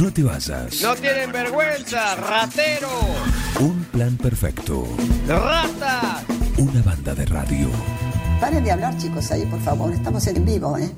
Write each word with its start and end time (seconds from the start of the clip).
No 0.00 0.12
te 0.12 0.22
vayas. 0.22 0.82
No 0.82 0.94
tienen 0.96 1.32
vergüenza, 1.32 2.16
ratero. 2.16 2.88
Un 3.60 3.84
plan 3.84 4.16
perfecto. 4.16 4.84
Rata. 5.26 6.22
Una 6.58 6.82
banda 6.82 7.14
de 7.14 7.24
radio. 7.26 7.70
Paren 8.40 8.64
de 8.64 8.72
hablar, 8.72 8.96
chicos, 8.98 9.30
ahí, 9.30 9.46
por 9.46 9.60
favor. 9.60 9.92
Estamos 9.92 10.26
en 10.26 10.44
vivo, 10.44 10.76
¿eh? 10.76 10.90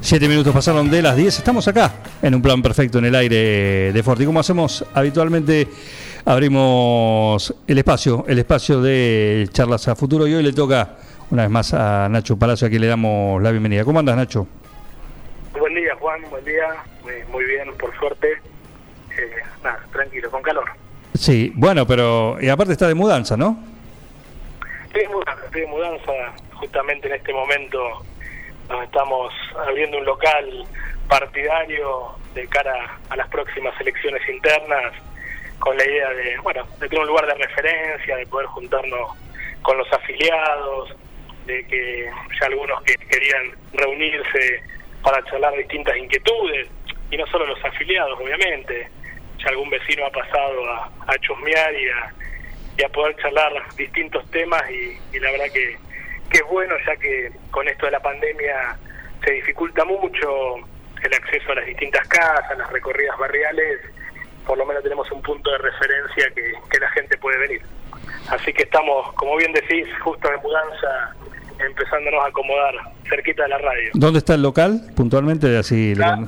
Siete 0.00 0.28
minutos 0.28 0.52
pasaron 0.52 0.90
de 0.90 1.00
las 1.00 1.16
10. 1.16 1.38
Estamos 1.38 1.66
acá 1.68 1.94
en 2.20 2.34
un 2.34 2.42
plan 2.42 2.60
perfecto 2.60 2.98
en 2.98 3.06
el 3.06 3.14
aire 3.14 3.92
de 3.92 4.02
Forti. 4.02 4.26
Como 4.26 4.40
hacemos 4.40 4.84
habitualmente, 4.92 5.66
abrimos 6.24 7.54
el 7.66 7.78
espacio, 7.78 8.24
el 8.28 8.38
espacio 8.38 8.80
de 8.80 9.48
charlas 9.52 9.88
a 9.88 9.96
futuro. 9.96 10.26
Y 10.26 10.34
hoy 10.34 10.42
le 10.42 10.52
toca 10.52 10.96
una 11.30 11.42
vez 11.42 11.50
más 11.50 11.74
a 11.74 12.08
Nacho 12.08 12.38
Palacio. 12.38 12.66
Aquí 12.66 12.78
le 12.78 12.86
damos 12.86 13.42
la 13.42 13.50
bienvenida. 13.50 13.84
¿Cómo 13.84 13.98
andas, 13.98 14.16
Nacho? 14.16 14.46
Buen 15.58 15.74
día, 15.74 15.94
Juan. 15.98 16.22
Buen 16.30 16.44
día. 16.44 16.68
Muy, 17.02 17.12
muy 17.30 17.44
bien, 17.44 17.72
por 17.78 17.96
suerte. 17.98 18.32
Eh, 18.32 19.42
nada, 19.62 19.84
tranquilo, 19.92 20.30
con 20.30 20.42
calor. 20.42 20.64
Sí, 21.14 21.52
bueno, 21.54 21.86
pero. 21.86 22.36
Y 22.40 22.48
aparte 22.48 22.72
está 22.72 22.88
de 22.88 22.94
mudanza, 22.94 23.36
¿no? 23.36 23.58
Estoy 24.86 25.02
de 25.02 25.08
mudanza, 25.08 25.44
estoy 25.44 25.60
de 25.62 25.66
mudanza 25.66 26.12
justamente 26.54 27.08
en 27.08 27.14
este 27.14 27.32
momento. 27.32 27.78
Nos 28.68 28.84
estamos 28.84 29.32
abriendo 29.66 29.98
un 29.98 30.04
local 30.04 30.64
partidario 31.08 32.12
de 32.34 32.46
cara 32.46 32.98
a 33.10 33.16
las 33.16 33.28
próximas 33.28 33.78
elecciones 33.80 34.22
internas 34.28 34.94
con 35.62 35.76
la 35.76 35.84
idea 35.84 36.10
de, 36.10 36.36
bueno, 36.38 36.66
de 36.80 36.88
tener 36.88 37.02
un 37.02 37.06
lugar 37.06 37.24
de 37.24 37.34
referencia, 37.34 38.16
de 38.16 38.26
poder 38.26 38.48
juntarnos 38.48 39.12
con 39.62 39.78
los 39.78 39.90
afiliados, 39.92 40.92
de 41.46 41.64
que 41.68 42.10
ya 42.40 42.46
algunos 42.46 42.82
que 42.82 42.96
querían 42.96 43.52
reunirse 43.72 44.60
para 45.04 45.24
charlar 45.26 45.56
distintas 45.56 45.96
inquietudes, 45.96 46.66
y 47.12 47.16
no 47.16 47.24
solo 47.28 47.46
los 47.46 47.64
afiliados, 47.64 48.18
obviamente, 48.20 48.88
ya 49.38 49.50
algún 49.50 49.70
vecino 49.70 50.04
ha 50.04 50.10
pasado 50.10 50.68
a, 50.68 50.90
a 51.06 51.18
chusmear 51.18 51.72
y 51.74 51.88
a, 51.90 52.12
y 52.78 52.82
a 52.82 52.88
poder 52.88 53.14
charlar 53.22 53.52
distintos 53.76 54.28
temas 54.32 54.68
y, 54.68 54.98
y 55.16 55.20
la 55.20 55.30
verdad 55.30 55.46
que, 55.54 55.78
que 56.28 56.38
es 56.38 56.46
bueno 56.50 56.74
ya 56.84 56.96
que 56.96 57.30
con 57.52 57.68
esto 57.68 57.86
de 57.86 57.92
la 57.92 58.00
pandemia 58.00 58.76
se 59.24 59.30
dificulta 59.30 59.84
mucho 59.84 60.56
el 61.04 61.14
acceso 61.14 61.52
a 61.52 61.54
las 61.54 61.66
distintas 61.66 62.06
casas, 62.08 62.58
las 62.58 62.72
recorridas 62.72 63.16
barriales, 63.16 63.91
por 64.46 64.58
lo 64.58 64.66
menos 64.66 64.82
tenemos 64.82 65.10
un 65.12 65.22
punto 65.22 65.50
de 65.50 65.58
referencia 65.58 66.30
que, 66.34 66.52
que 66.70 66.78
la 66.78 66.90
gente 66.90 67.16
puede 67.18 67.38
venir. 67.38 67.62
Así 68.28 68.52
que 68.52 68.62
estamos, 68.64 69.12
como 69.14 69.36
bien 69.36 69.52
decís, 69.52 69.86
justo 70.02 70.28
de 70.30 70.36
mudanza, 70.38 71.14
empezándonos 71.64 72.24
a 72.24 72.28
acomodar 72.28 72.74
cerquita 73.08 73.42
de 73.44 73.48
la 73.50 73.58
radio. 73.58 73.90
¿Dónde 73.94 74.18
está 74.18 74.34
el 74.34 74.42
local? 74.42 74.80
Puntualmente, 74.96 75.56
así. 75.58 75.92
Está, 75.92 76.18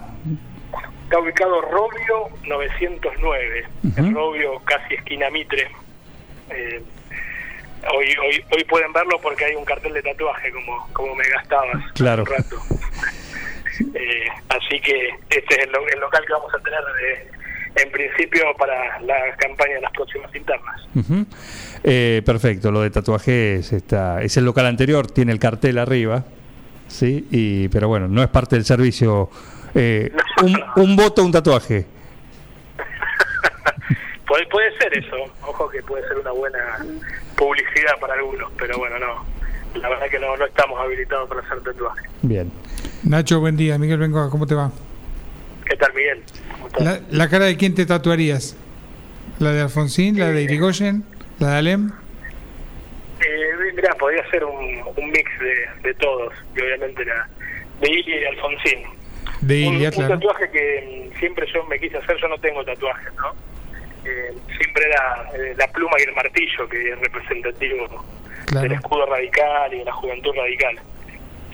está 1.05 1.19
ubicado 1.19 1.61
Robio 1.63 2.29
909, 2.45 3.65
en 3.97 4.15
Robio 4.15 4.61
casi 4.65 4.95
esquina 4.95 5.31
Mitre. 5.31 5.69
Eh, 6.51 6.83
hoy, 7.97 8.15
hoy 8.23 8.45
hoy 8.53 8.65
pueden 8.65 8.93
verlo 8.93 9.19
porque 9.23 9.45
hay 9.47 9.55
un 9.55 9.65
cartel 9.65 9.93
de 9.95 10.03
tatuaje 10.03 10.51
como, 10.53 10.89
como 10.93 11.15
me 11.15 11.27
gastabas 11.29 11.77
hace 11.93 12.03
un 12.21 12.27
rato. 12.27 12.57
Eh, 13.93 14.29
así 14.51 14.79
que 14.81 15.09
este 15.31 15.55
es 15.61 15.67
el 15.67 15.73
local 16.01 16.25
que 16.25 16.33
vamos 16.33 16.55
a 16.55 16.59
tener 16.61 16.79
de- 16.81 17.29
en 17.77 17.91
principio 17.91 18.45
para 18.57 19.01
la 19.01 19.37
campaña 19.37 19.75
de 19.75 19.81
las 19.81 19.93
próximas 19.93 20.35
internas. 20.35 20.81
Ujú. 20.95 21.27
Eh, 21.83 22.23
perfecto, 22.25 22.71
lo 22.71 22.83
de 22.83 22.91
tatuajes 22.91 23.73
está, 23.73 24.23
es 24.23 24.37
el 24.37 24.45
local 24.45 24.67
anterior, 24.67 25.11
tiene 25.11 25.33
el 25.33 25.39
cartel 25.39 25.79
arriba, 25.79 26.25
sí, 26.89 27.27
y, 27.31 27.69
pero 27.69 27.89
bueno, 27.89 28.09
no 28.09 28.23
es 28.23 28.29
parte 28.29 28.57
del 28.57 28.65
servicio. 28.65 29.31
Eh, 29.75 30.13
un, 30.43 30.57
un 30.77 30.97
voto, 30.97 31.25
un 31.25 31.33
tatuaje. 31.33 31.87
puede, 34.27 34.47
puede 34.47 34.77
ser 34.79 34.97
eso, 34.97 35.17
ojo 35.43 35.69
que 35.69 35.83
puede 35.83 36.07
ser 36.07 36.19
una 36.19 36.31
buena 36.31 36.79
publicidad 37.37 37.99
para 38.01 38.15
algunos, 38.15 38.53
pero 38.57 38.79
bueno, 38.79 38.99
no. 38.99 39.35
La 39.81 39.89
verdad 39.89 40.07
que 40.09 40.21
no, 40.21 40.37
no 40.37 40.47
estamos 40.47 40.81
habilitados 40.81 41.29
para 41.29 41.41
hacer 41.41 41.61
tatuajes. 41.63 42.09
Bien. 42.23 42.53
Nacho, 43.03 43.41
buen 43.41 43.57
día. 43.57 43.77
Miguel 43.77 43.99
Bengoa, 43.99 44.31
¿cómo 44.31 44.47
te 44.47 44.55
va? 44.55 44.71
¿Qué 45.65 45.77
tal, 45.77 45.93
Miguel? 45.95 46.23
La, 46.79 47.01
la 47.11 47.29
cara 47.29 47.45
de 47.47 47.57
quién 47.57 47.75
te 47.75 47.87
tatuarías? 47.87 48.57
¿La 49.39 49.53
de 49.53 49.61
Alfonsín? 49.63 50.19
¿La 50.19 50.29
de 50.31 50.43
Irigoyen? 50.43 51.05
¿La 51.39 51.53
de 51.53 51.57
Alem? 51.59 51.91
Eh, 53.21 53.73
mirá, 53.75 53.95
podría 53.95 54.29
ser 54.31 54.45
un, 54.45 54.81
un 54.97 55.11
mix 55.11 55.31
de, 55.41 55.89
de 55.89 55.95
todos, 55.95 56.33
y 56.57 56.61
obviamente 56.61 57.05
la 57.05 57.29
de 57.81 57.91
Ili 57.91 58.21
y 58.21 58.25
Alfonsín. 58.25 58.79
De 59.41 59.67
un, 59.69 59.75
Ilia, 59.75 59.89
un 59.91 59.95
claro. 59.95 60.15
tatuaje 60.15 60.51
que 60.51 61.11
mm, 61.15 61.19
siempre 61.19 61.47
yo 61.53 61.65
me 61.67 61.79
quise 61.79 61.99
hacer, 61.99 62.17
yo 62.21 62.29
no 62.29 62.39
tengo 62.39 62.65
tatuajes, 62.65 63.13
¿no? 63.15 63.35
Eh, 64.05 64.35
siempre 64.61 64.85
era 64.87 65.29
eh, 65.35 65.55
la 65.57 65.67
pluma 65.69 65.97
y 65.99 66.03
el 66.09 66.15
martillo, 66.15 66.69
que 66.69 66.91
es 66.93 66.99
representativo 67.01 68.05
Claro. 68.47 68.69
del 68.69 68.73
escudo 68.79 69.07
radical 69.07 69.73
y 69.73 69.79
de 69.79 69.85
la 69.87 69.93
juventud 69.93 70.31
radical. 70.37 70.79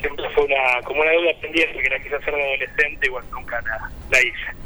Siempre 0.01 0.25
fue 0.35 0.45
una 0.45 0.83
como 0.85 1.01
una 1.03 1.11
deuda 1.13 1.31
pendiente 1.41 1.81
que 1.81 1.89
la 1.89 2.01
quise 2.01 2.17
hacer 2.17 2.35
de 2.35 2.43
adolescente 2.43 3.07
y 3.07 3.11
bueno, 3.11 3.29
nunca 3.33 3.61
la, 3.63 3.91
la 4.11 4.19
hice. 4.21 4.60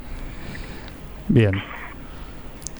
Bien. 1.28 1.52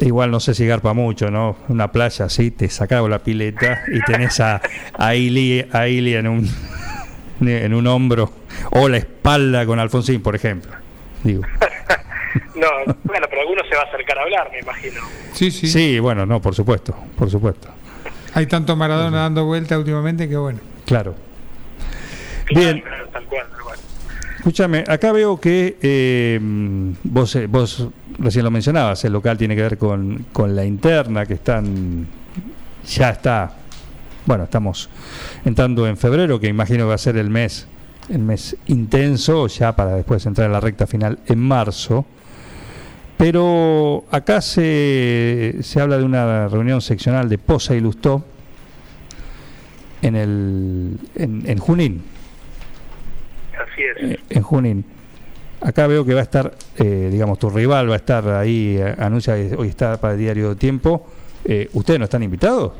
Igual 0.01 0.31
no 0.31 0.41
sé 0.41 0.55
si 0.55 0.67
garpa 0.67 0.93
mucho, 0.93 1.31
¿no? 1.31 1.57
Una 1.69 1.93
playa 1.93 2.25
así, 2.25 2.51
te 2.51 2.69
sacaba 2.69 3.09
la 3.09 3.21
pileta 3.21 3.83
y 3.93 4.01
tenés 4.01 4.41
a, 4.41 4.61
a, 4.99 5.15
Ili, 5.15 5.65
a 5.73 5.87
Ili 5.89 6.15
en 6.15 6.27
un 6.27 6.51
en 7.41 7.75
un 7.75 7.87
hombro 7.87 8.33
o 8.71 8.89
la 8.89 8.97
espalda 8.97 9.67
con 9.67 9.79
Alfonsín, 9.79 10.23
por 10.23 10.35
ejemplo. 10.35 10.73
Digo. 11.23 11.43
No, 12.57 12.69
bueno, 13.05 13.27
pero 13.31 13.43
alguno 13.43 13.63
se 13.69 13.77
va 13.77 13.83
a 13.83 13.85
acercar 13.85 14.19
a 14.19 14.23
hablar, 14.23 14.49
me 14.51 14.59
imagino. 14.61 15.01
Sí, 15.33 15.51
sí, 15.53 15.69
Sí, 15.69 15.99
bueno, 16.01 16.27
no, 16.27 16.41
por 16.41 16.55
supuesto, 16.55 16.97
por 17.17 17.31
supuesto. 17.31 17.69
Hay 18.35 18.47
tanto 18.47 18.75
Maradona 18.75 19.23
dando 19.23 19.45
vuelta 19.45 19.79
últimamente 19.79 20.29
que 20.29 20.37
bueno. 20.37 20.59
Claro. 20.85 21.15
Bien. 22.53 22.81
Claro, 22.81 23.09
Tal 23.13 23.25
cual, 23.27 23.47
tal 23.51 23.61
cual. 23.63 23.74
Escúchame, 24.45 24.85
acá 24.87 25.11
veo 25.11 25.41
que 25.41 25.79
eh, 25.81 26.39
vos, 27.03 27.35
eh, 27.35 27.47
vos 27.47 27.89
recién 28.19 28.45
lo 28.45 28.51
mencionabas, 28.51 29.03
el 29.07 29.15
local 29.15 29.39
tiene 29.39 29.57
que 29.57 29.63
ver 29.63 29.79
con, 29.79 30.27
con 30.35 30.55
la 30.55 30.67
interna, 30.67 31.25
que 31.25 31.33
están, 31.33 32.07
ya 32.87 33.09
está, 33.09 33.55
bueno, 34.27 34.45
estamos 34.45 34.91
entrando 35.47 35.87
en 35.87 35.97
febrero, 35.97 36.39
que 36.39 36.49
imagino 36.49 36.81
que 36.81 36.89
va 36.89 36.95
a 36.95 36.99
ser 36.99 37.17
el 37.17 37.31
mes, 37.31 37.67
el 38.11 38.19
mes 38.19 38.55
intenso, 38.67 39.47
ya 39.47 39.75
para 39.75 39.97
después 39.97 40.27
entrar 40.27 40.45
en 40.45 40.53
la 40.53 40.61
recta 40.61 40.87
final 40.87 41.21
en 41.25 41.39
marzo. 41.39 42.05
Pero 43.17 44.05
acá 44.11 44.43
se, 44.43 45.57
se 45.63 45.81
habla 45.81 45.97
de 45.97 46.05
una 46.05 46.49
reunión 46.49 46.83
seccional 46.83 47.31
de 47.31 47.39
Poza 47.39 47.75
y 47.75 47.81
Lustó 47.81 48.23
en, 50.03 50.17
el, 50.17 50.99
en 51.15 51.57
Junín 51.57 52.14
Así 53.75 53.83
es. 53.85 53.97
eh, 54.13 54.21
en 54.31 54.43
Junín. 54.43 54.85
Acá 55.61 55.87
veo 55.87 56.05
que 56.05 56.15
va 56.15 56.21
a 56.21 56.25
estar, 56.25 56.53
eh, 56.79 57.09
digamos, 57.11 57.39
tu 57.39 57.49
rival 57.51 57.89
va 57.89 57.95
a 57.95 57.97
estar 57.97 58.27
ahí, 58.29 58.77
eh, 58.79 58.95
anuncia 58.99 59.35
que 59.35 59.55
hoy 59.57 59.69
está 59.69 60.01
para 60.01 60.15
el 60.15 60.21
diario 60.21 60.57
Tiempo. 60.57 61.07
Eh, 61.45 61.69
¿Ustedes 61.75 61.99
no 61.99 62.05
están 62.05 62.23
invitados? 62.23 62.73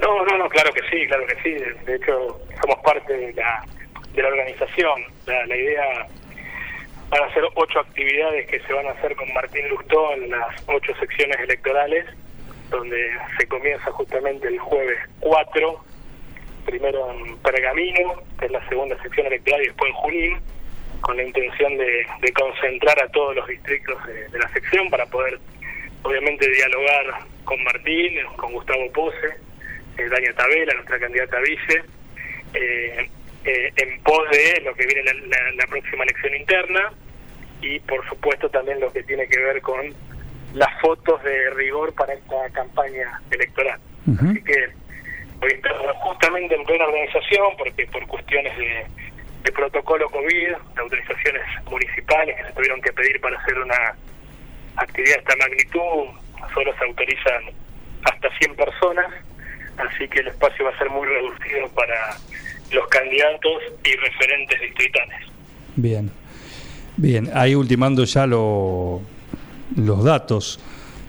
No, 0.00 0.24
no, 0.24 0.38
no, 0.38 0.48
claro 0.48 0.70
que 0.72 0.80
sí, 0.90 1.06
claro 1.06 1.24
que 1.26 1.34
sí. 1.42 1.50
De- 1.50 1.74
De 1.86 1.96
hecho, 1.96 2.40
somos 2.60 2.78
parte 2.84 3.12
de 3.16 3.32
la, 3.34 3.64
de 4.14 4.22
la 4.22 4.28
organización. 4.28 5.02
La, 5.26 5.46
la 5.46 5.56
idea 5.56 6.06
van 7.10 7.22
a 7.22 7.32
ser 7.34 7.44
ocho 7.54 7.78
actividades 7.80 8.46
que 8.48 8.60
se 8.60 8.72
van 8.72 8.86
a 8.86 8.90
hacer 8.90 9.14
con 9.14 9.32
Martín 9.32 9.68
Lustó 9.68 10.12
en 10.14 10.30
las 10.30 10.56
ocho 10.66 10.92
secciones 10.98 11.38
electorales, 11.40 12.06
donde 12.70 12.98
se 13.38 13.46
comienza 13.46 13.90
justamente 13.92 14.48
el 14.48 14.58
jueves 14.58 14.98
4, 15.20 15.84
primero 16.64 17.10
en 17.10 17.36
Pergamino, 17.38 18.22
que 18.38 18.46
es 18.46 18.50
la 18.52 18.66
segunda 18.68 19.00
sección 19.02 19.26
electoral, 19.26 19.62
y 19.62 19.66
después 19.66 19.90
en 19.90 19.96
Junín, 19.96 20.38
con 21.00 21.16
la 21.16 21.22
intención 21.22 21.76
de, 21.76 22.06
de 22.20 22.32
concentrar 22.32 23.02
a 23.02 23.08
todos 23.08 23.34
los 23.36 23.46
distritos 23.46 24.04
de, 24.06 24.28
de 24.28 24.38
la 24.38 24.48
sección 24.48 24.88
para 24.90 25.06
poder, 25.06 25.38
obviamente, 26.02 26.48
dialogar 26.50 27.20
con 27.44 27.62
Martín, 27.62 28.14
con 28.36 28.52
Gustavo 28.52 28.90
Pose, 28.92 29.34
eh, 29.98 30.08
Dania 30.08 30.32
Tabela, 30.34 30.74
nuestra 30.74 30.98
candidata 30.98 31.36
a 31.36 31.40
vice, 31.40 31.82
eh, 32.54 33.08
eh, 33.44 33.72
en 33.76 34.00
pos 34.02 34.28
de 34.30 34.62
lo 34.64 34.74
que 34.74 34.86
viene 34.86 35.02
la, 35.04 35.12
la- 35.12 35.50
la 35.52 35.66
próxima 35.66 36.04
elección 36.04 36.34
interna 36.36 36.92
y, 37.60 37.78
por 37.80 38.06
supuesto, 38.08 38.48
también 38.48 38.80
lo 38.80 38.90
que 38.92 39.02
tiene 39.02 39.26
que 39.28 39.38
ver 39.38 39.60
con 39.60 39.92
las 40.54 40.80
fotos 40.80 41.22
de 41.24 41.50
rigor 41.50 41.92
para 41.94 42.14
esta 42.14 42.48
campaña 42.52 43.20
electoral. 43.30 43.78
Así 44.30 44.42
que 44.44 44.68
hoy 45.44 45.52
estamos 45.52 45.96
justamente 45.96 46.54
en 46.54 46.64
plena 46.64 46.86
organización 46.86 47.52
porque 47.58 47.86
por 47.86 48.06
cuestiones 48.06 48.56
de, 48.56 48.86
de 49.44 49.52
protocolo 49.52 50.08
COVID, 50.08 50.48
de 50.74 50.80
autorizaciones 50.80 51.42
municipales 51.70 52.36
que 52.36 52.44
se 52.44 52.52
tuvieron 52.52 52.80
que 52.80 52.92
pedir 52.92 53.20
para 53.20 53.38
hacer 53.38 53.58
una 53.58 53.94
actividad 54.76 55.16
de 55.16 55.20
esta 55.20 55.36
magnitud, 55.36 56.18
solo 56.54 56.74
se 56.78 56.84
autorizan 56.84 57.42
hasta 58.04 58.38
100 58.38 58.56
personas, 58.56 59.06
así 59.76 60.08
que 60.08 60.20
el 60.20 60.28
espacio 60.28 60.64
va 60.64 60.70
a 60.70 60.78
ser 60.78 60.88
muy 60.90 61.06
reducido 61.06 61.68
para 61.74 62.16
los 62.72 62.88
candidatos 62.88 63.62
y 63.84 63.96
referentes 63.96 64.60
distritales. 64.60 65.20
Bien, 65.76 66.10
bien, 66.96 67.30
ahí 67.34 67.54
ultimando 67.54 68.04
ya 68.04 68.26
lo, 68.26 69.02
los 69.76 70.04
datos 70.04 70.60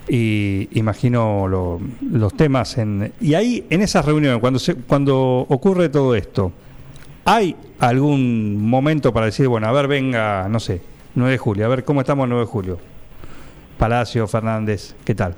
y 0.07 0.69
imagino 0.77 1.47
lo- 1.47 1.79
los 2.11 2.33
temas 2.35 2.77
en 2.77 3.11
y 3.19 3.33
ahí 3.33 3.65
en 3.69 3.81
esas 3.81 4.05
reuniones 4.05 4.39
cuando 4.39 4.59
se, 4.59 4.75
cuando 4.75 5.45
ocurre 5.49 5.89
todo 5.89 6.13
esto 6.15 6.51
hay 7.25 7.55
algún 7.79 8.57
momento 8.69 9.11
para 9.13 9.25
decir 9.25 9.47
bueno 9.47 9.67
a 9.67 9.71
ver 9.71 9.87
venga 9.87 10.47
no 10.47 10.59
sé 10.59 10.81
9 11.15 11.31
de 11.31 11.37
julio 11.39 11.65
a 11.65 11.69
ver 11.69 11.83
cómo 11.83 12.01
estamos 12.01 12.25
el 12.25 12.29
9 12.29 12.45
de 12.45 12.51
julio 12.51 12.77
Palacio 13.79 14.27
Fernández 14.27 14.95
qué 15.03 15.15
tal 15.15 15.35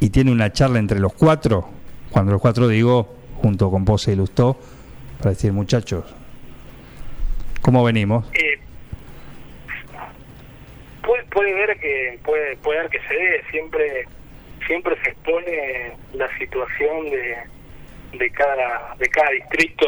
y 0.00 0.10
tiene 0.10 0.30
una 0.30 0.52
charla 0.52 0.78
entre 0.78 1.00
los 1.00 1.12
cuatro 1.12 1.68
cuando 2.10 2.30
los 2.32 2.40
cuatro 2.40 2.68
digo 2.68 3.12
junto 3.42 3.70
con 3.72 3.84
Pose 3.84 4.12
y 4.12 4.16
Lustó 4.16 4.56
para 5.18 5.30
decir 5.30 5.52
muchachos 5.52 6.04
cómo 7.60 7.82
venimos 7.82 8.24
Eh, 8.34 8.60
puede, 11.04 11.24
puede 11.24 11.54
ver 11.54 11.78
que 11.78 12.18
puede, 12.24 12.56
puede 12.56 12.80
ver 12.80 12.90
que 12.90 13.00
se 13.00 13.14
dé 13.14 13.44
siempre 13.50 14.04
siempre 14.66 14.96
se 15.02 15.10
expone 15.10 15.92
la 16.14 16.38
situación 16.38 17.10
de, 17.10 17.36
de 18.12 18.30
cada 18.30 18.94
de 18.98 19.08
cada 19.08 19.30
distrito 19.30 19.86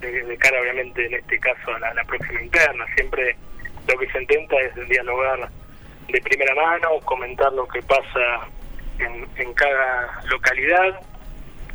de, 0.00 0.24
de 0.24 0.36
cara 0.36 0.60
obviamente 0.60 1.06
en 1.06 1.14
este 1.14 1.38
caso 1.38 1.74
a 1.74 1.94
la, 1.94 2.04
próxima 2.04 2.40
interna. 2.40 2.86
Siempre 2.94 3.36
lo 3.86 3.98
que 3.98 4.10
se 4.10 4.20
intenta 4.20 4.56
es 4.60 4.88
dialogar 4.88 5.48
de 6.08 6.20
primera 6.20 6.54
mano 6.54 7.00
comentar 7.04 7.52
lo 7.52 7.66
que 7.68 7.82
pasa 7.82 8.48
en, 8.98 9.52
cada 9.54 10.22
localidad. 10.26 11.00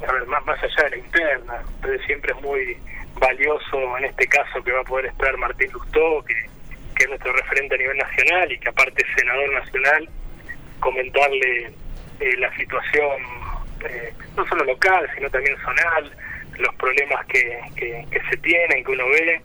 A 0.07 0.12
ver, 0.12 0.25
más, 0.27 0.45
más 0.45 0.62
allá 0.62 0.83
de 0.83 0.89
la 0.91 0.97
interna, 0.97 1.63
entonces 1.75 2.06
siempre 2.06 2.33
es 2.35 2.41
muy 2.41 2.77
valioso 3.19 3.97
en 3.97 4.06
este 4.06 4.27
caso 4.27 4.62
que 4.63 4.71
va 4.71 4.81
a 4.81 4.83
poder 4.83 5.06
esperar 5.06 5.38
Martín 5.38 5.71
Lustó, 5.71 6.24
que, 6.25 6.33
que 6.94 7.04
es 7.04 7.10
nuestro 7.10 7.34
referente 7.34 7.75
a 7.75 7.78
nivel 7.78 7.98
nacional 7.98 8.51
y 8.51 8.60
que 8.60 8.69
aparte 8.69 9.04
es 9.04 9.16
senador 9.16 9.54
nacional, 9.54 10.10
comentarle 10.80 11.72
eh, 12.19 12.38
la 12.38 12.56
situación 12.56 13.22
eh, 13.90 14.13
no 14.36 14.48
solo 14.48 14.63
local, 14.66 15.10
sino 15.16 15.30
también 15.30 15.57
zonal, 15.57 16.12
los 16.57 16.75
problemas 16.75 17.25
que, 17.28 17.60
que, 17.75 18.22
se 18.30 18.38
tienen, 18.38 18.84
que 18.84 18.92
uno 18.92 19.07
ve, 19.10 19.42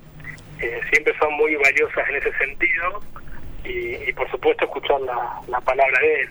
eh, 0.61 0.81
siempre 0.91 1.15
son 1.19 1.33
muy 1.35 1.55
valiosas 1.57 2.09
en 2.09 2.17
ese 2.17 2.33
sentido 2.39 3.03
y, 3.65 3.95
y 4.09 4.13
por 4.13 4.31
supuesto 4.31 4.65
escuchar 4.65 5.01
la, 5.01 5.41
la 5.49 5.61
palabra 5.61 5.99
de 6.01 6.21
él. 6.21 6.31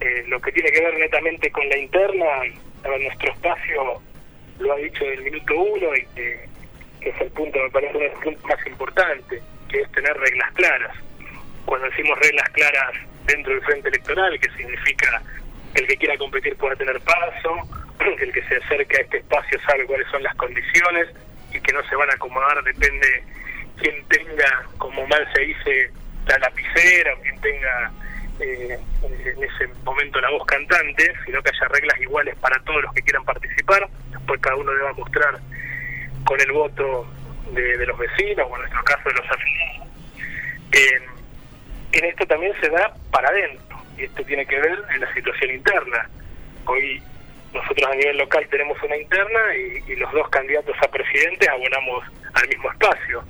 Eh, 0.00 0.24
lo 0.26 0.40
que 0.40 0.50
tiene 0.52 0.70
que 0.70 0.80
ver 0.80 0.98
netamente 0.98 1.50
con 1.50 1.68
la 1.68 1.78
interna, 1.78 2.26
nuestro 2.84 3.30
espacio 3.32 4.02
lo 4.58 4.72
ha 4.72 4.76
dicho 4.76 5.04
del 5.04 5.22
minuto 5.22 5.54
uno 5.54 5.94
y 5.94 6.06
que, 6.14 6.48
que 7.00 7.08
es 7.10 7.20
el 7.20 7.30
punto, 7.30 7.58
me 7.62 7.70
parece, 7.70 8.08
los 8.08 8.18
puntos 8.18 8.44
más 8.44 8.66
importantes, 8.66 9.42
que 9.72 9.80
es 9.80 9.90
tener 9.92 10.14
reglas 10.16 10.52
claras. 10.52 10.96
Cuando 11.64 11.88
decimos 11.88 12.18
reglas 12.18 12.48
claras 12.50 12.92
dentro 13.26 13.54
del 13.54 13.62
frente 13.62 13.88
electoral, 13.88 14.38
que 14.38 14.50
significa 14.50 15.22
que 15.74 15.82
el 15.82 15.88
que 15.88 15.96
quiera 15.96 16.16
competir 16.18 16.56
pueda 16.56 16.76
tener 16.76 17.00
paso, 17.00 17.68
el 18.20 18.32
que 18.32 18.42
se 18.42 18.56
acerca 18.56 18.98
a 18.98 19.00
este 19.00 19.18
espacio 19.18 19.58
sabe 19.66 19.86
cuáles 19.86 20.06
son 20.08 20.22
las 20.22 20.34
condiciones 20.36 21.08
y 21.52 21.60
que 21.60 21.72
no 21.72 21.82
se 21.88 21.96
van 21.96 22.10
a 22.10 22.14
acomodar, 22.14 22.62
depende 22.62 23.24
quien 23.78 24.06
tenga, 24.08 24.66
como 24.78 25.06
mal 25.06 25.26
se 25.34 25.40
dice, 25.42 25.90
la 26.26 26.38
lapicera 26.38 27.14
o 27.14 27.20
quien 27.20 27.40
tenga 27.40 27.90
eh, 28.40 28.78
en 29.02 29.44
ese 29.44 29.66
momento 29.84 30.20
la 30.20 30.30
voz 30.30 30.44
cantante, 30.46 31.12
sino 31.24 31.42
que 31.42 31.50
haya 31.50 31.68
reglas 31.68 32.00
iguales 32.00 32.36
para 32.36 32.60
todos 32.62 32.82
los 32.82 32.92
que 32.94 33.02
quieran 33.02 33.24
participar. 33.24 33.88
Después 34.10 34.40
cada 34.40 34.56
uno 34.56 34.72
deba 34.72 34.92
mostrar 34.92 35.38
con 36.24 36.40
el 36.40 36.52
voto 36.52 37.06
de, 37.50 37.86
los 37.86 37.98
vecinos, 37.98 38.46
o 38.50 38.54
en 38.54 38.60
nuestro 38.62 38.84
caso 38.84 39.08
de 39.08 39.14
los 39.14 39.30
afiliados. 39.30 39.88
Eh, 40.72 41.00
en 41.92 42.04
esto 42.04 42.26
también 42.26 42.52
se 42.60 42.68
da 42.70 42.94
para 43.10 43.28
adentro, 43.28 43.78
y 43.98 44.04
esto 44.04 44.24
tiene 44.24 44.46
que 44.46 44.58
ver 44.58 44.78
en 44.94 45.00
la 45.00 45.14
situación 45.14 45.50
interna. 45.50 46.08
Hoy 46.64 47.02
nosotros 47.52 47.90
a 47.90 47.94
nivel 47.94 48.16
local 48.16 48.46
tenemos 48.50 48.82
una 48.82 48.96
interna 48.96 49.40
y, 49.54 49.92
y 49.92 49.96
los 49.96 50.10
dos 50.12 50.28
candidatos 50.30 50.74
a 50.82 50.88
presidente 50.88 51.48
abonamos 51.48 52.04
al 52.34 52.48
mismo 52.48 52.70
espacio. 52.70 53.22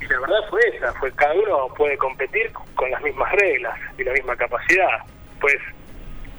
Y 0.00 0.06
la 0.06 0.20
verdad 0.20 0.40
fue 0.50 0.60
esa, 0.74 0.92
fue 0.94 1.12
cada 1.12 1.34
uno 1.34 1.68
puede 1.74 1.96
competir 1.96 2.52
con 2.74 2.90
las 2.90 3.00
mismas 3.02 3.32
reglas 3.32 3.78
y 3.96 4.04
la 4.04 4.12
misma 4.12 4.36
capacidad. 4.36 4.98
Pues, 5.40 5.56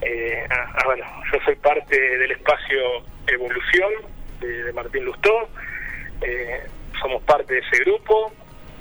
eh, 0.02 0.46
ah, 0.52 0.74
ah, 0.76 0.82
bueno, 0.86 1.06
yo 1.32 1.40
soy 1.46 1.56
parte 1.56 2.00
del 2.00 2.32
espacio 2.32 2.80
Evolución 3.28 3.90
de, 4.40 4.64
de 4.66 4.74
Martín 4.74 5.06
Lustó, 5.06 5.50
eh, 6.22 6.68
somos 7.02 7.22
parte 7.24 7.54
de 7.54 7.60
ese 7.60 7.84
grupo, 7.84 8.32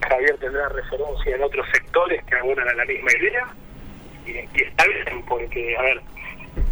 Javier 0.09 0.37
tendrá 0.39 0.69
referencia 0.69 1.35
en 1.35 1.43
otros 1.43 1.67
sectores 1.73 2.23
que 2.25 2.37
abonan 2.37 2.69
a 2.69 2.75
la 2.75 2.85
misma 2.85 3.11
idea, 3.19 3.49
y, 4.27 4.31
y 4.39 5.23
porque, 5.29 5.77
a 5.77 5.83
ver, 5.83 6.01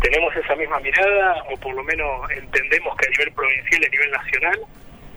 tenemos 0.01 0.35
esa 0.37 0.55
misma 0.57 0.81
mirada, 0.81 1.43
o 1.51 1.57
por 1.59 1.75
lo 1.75 1.83
menos 1.83 2.31
entendemos 2.31 2.97
que 2.97 3.07
a 3.07 3.11
nivel 3.11 3.33
provincial 3.33 3.83
y 3.83 3.87
a 3.87 3.91
nivel 3.91 4.11
nacional, 4.11 4.61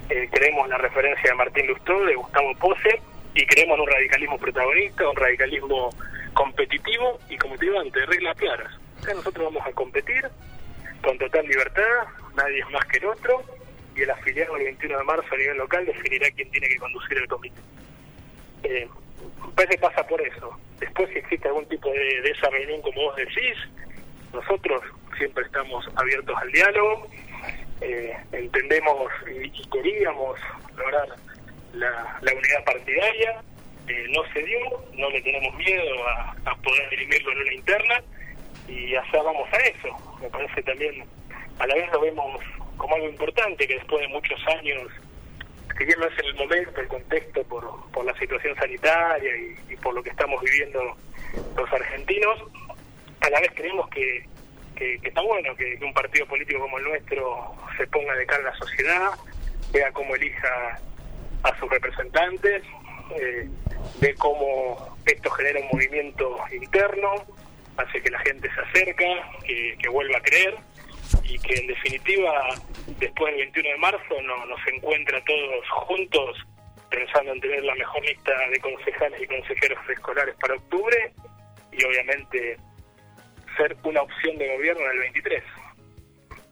eh, 0.09 0.29
creemos 0.31 0.69
la 0.69 0.77
referencia 0.77 1.31
de 1.31 1.35
Martín 1.35 1.67
Lustó, 1.67 2.05
de 2.05 2.15
Gustavo 2.15 2.53
Pose, 2.55 3.01
y 3.33 3.45
creemos 3.47 3.75
en 3.75 3.81
un 3.81 3.91
radicalismo 3.91 4.37
protagonista, 4.37 5.09
un 5.09 5.15
radicalismo 5.15 5.89
competitivo 6.33 7.19
y, 7.29 7.37
como 7.37 7.57
te 7.57 7.65
digo 7.65 7.79
antes, 7.79 8.05
reglas 8.07 8.37
claras. 8.37 8.71
O 9.03 9.13
nosotros 9.13 9.53
vamos 9.53 9.67
a 9.67 9.71
competir 9.73 10.25
con 11.03 11.17
total 11.17 11.45
libertad, 11.45 11.83
nadie 12.35 12.59
es 12.59 12.69
más 12.71 12.85
que 12.85 12.97
el 12.97 13.05
otro, 13.05 13.43
y 13.95 14.01
el 14.01 14.11
afiliado 14.11 14.57
el 14.57 14.65
21 14.65 14.97
de 14.97 15.03
marzo 15.03 15.27
a 15.33 15.37
nivel 15.37 15.57
local 15.57 15.85
definirá 15.85 16.29
quién 16.31 16.49
tiene 16.51 16.67
que 16.67 16.77
conducir 16.77 17.17
el 17.17 17.27
comité. 17.27 17.61
Eh, 18.63 18.87
parece 19.55 19.75
que 19.75 19.81
pasa 19.81 20.05
por 20.05 20.21
eso. 20.21 20.59
Después, 20.79 21.09
si 21.11 21.19
existe 21.19 21.47
algún 21.47 21.65
tipo 21.67 21.89
de, 21.89 22.21
de 22.21 22.31
esa 22.31 22.49
reunión, 22.49 22.81
como 22.81 23.03
vos 23.03 23.15
decís, 23.15 23.55
nosotros 24.33 24.81
siempre 25.17 25.45
estamos 25.45 25.87
abiertos 25.95 26.35
al 26.37 26.51
diálogo, 26.51 27.07
eh, 27.81 28.15
entendemos 28.31 29.11
y, 29.27 29.45
y 29.47 29.65
queríamos 29.71 30.39
lograr 30.75 31.07
la, 31.73 32.17
la 32.21 32.33
unidad 32.33 32.63
partidaria, 32.65 33.41
eh, 33.87 34.07
no 34.09 34.21
se 34.33 34.43
dio, 34.43 34.59
no 34.93 35.09
le 35.09 35.21
tenemos 35.21 35.55
miedo 35.55 36.07
a, 36.07 36.35
a 36.45 36.55
poder 36.55 36.89
dirimirlo 36.89 37.31
en 37.31 37.37
una 37.39 37.53
interna 37.53 38.03
y 38.67 38.95
allá 38.95 39.21
vamos 39.23 39.47
a 39.53 39.57
eso. 39.57 40.19
Me 40.21 40.29
parece 40.29 40.63
también, 40.63 41.05
a 41.59 41.67
la 41.67 41.75
vez 41.75 41.89
lo 41.91 42.01
vemos 42.01 42.41
como 42.77 42.95
algo 42.95 43.09
importante 43.09 43.67
que 43.67 43.75
después 43.75 44.01
de 44.01 44.07
muchos 44.09 44.39
años, 44.47 44.91
que 45.77 45.85
ya 45.85 45.93
el 45.93 46.35
momento, 46.35 46.81
el 46.81 46.87
contexto 46.87 47.43
por, 47.43 47.91
por 47.91 48.05
la 48.05 48.17
situación 48.17 48.55
sanitaria 48.55 49.31
y, 49.69 49.75
por 49.77 49.93
lo 49.93 50.01
que 50.01 50.09
estamos 50.09 50.41
viviendo 50.41 50.79
los 51.57 51.73
argentinos, 51.73 52.39
a 53.21 53.29
la 53.29 53.39
vez 53.41 53.51
creemos 53.53 53.89
que, 53.89 54.25
que, 54.75 54.99
está 55.03 55.21
bueno 55.21 55.55
que, 55.55 55.77
que 55.77 55.85
un 55.85 55.93
partido 55.93 56.25
político 56.27 56.59
como 56.59 56.77
el 56.77 56.85
nuestro 56.85 57.55
se 57.77 57.87
ponga 57.87 58.15
de 58.15 58.25
cara 58.25 58.47
a 58.47 58.51
la 58.51 58.57
sociedad, 58.57 59.11
vea 59.71 59.91
cómo 59.91 60.15
elija 60.15 60.79
a 61.43 61.59
sus 61.59 61.69
representantes, 61.69 62.63
eh, 63.19 63.47
ve 63.99 64.15
cómo 64.15 64.97
esto 65.05 65.29
genera 65.31 65.59
un 65.59 65.67
movimiento 65.73 66.37
interno, 66.51 67.25
hace 67.77 68.01
que 68.01 68.09
la 68.09 68.19
gente 68.19 68.49
se 68.53 68.61
acerca, 68.61 69.05
que, 69.45 69.75
que 69.77 69.89
vuelva 69.89 70.17
a 70.17 70.21
creer 70.21 70.55
y 71.23 71.37
que 71.39 71.55
en 71.55 71.67
definitiva 71.67 72.49
después 72.99 73.33
del 73.35 73.51
21 73.51 73.69
de 73.69 73.77
marzo 73.77 74.21
no, 74.23 74.45
nos 74.45 74.59
encuentra 74.73 75.23
todos 75.25 75.69
juntos 75.69 76.37
pensando 76.89 77.33
en 77.33 77.41
tener 77.41 77.63
la 77.63 77.75
mejor 77.75 78.03
lista 78.05 78.31
de 78.49 78.59
concejales 78.59 79.21
y 79.21 79.27
consejeros 79.27 79.79
escolares 79.89 80.35
para 80.39 80.55
octubre 80.55 81.13
y 81.71 81.83
obviamente 81.83 82.57
ser 83.57 83.75
una 83.83 84.01
opción 84.01 84.37
de 84.37 84.55
gobierno 84.55 84.83
en 84.85 84.91
el 84.91 84.99
23. 84.99 85.43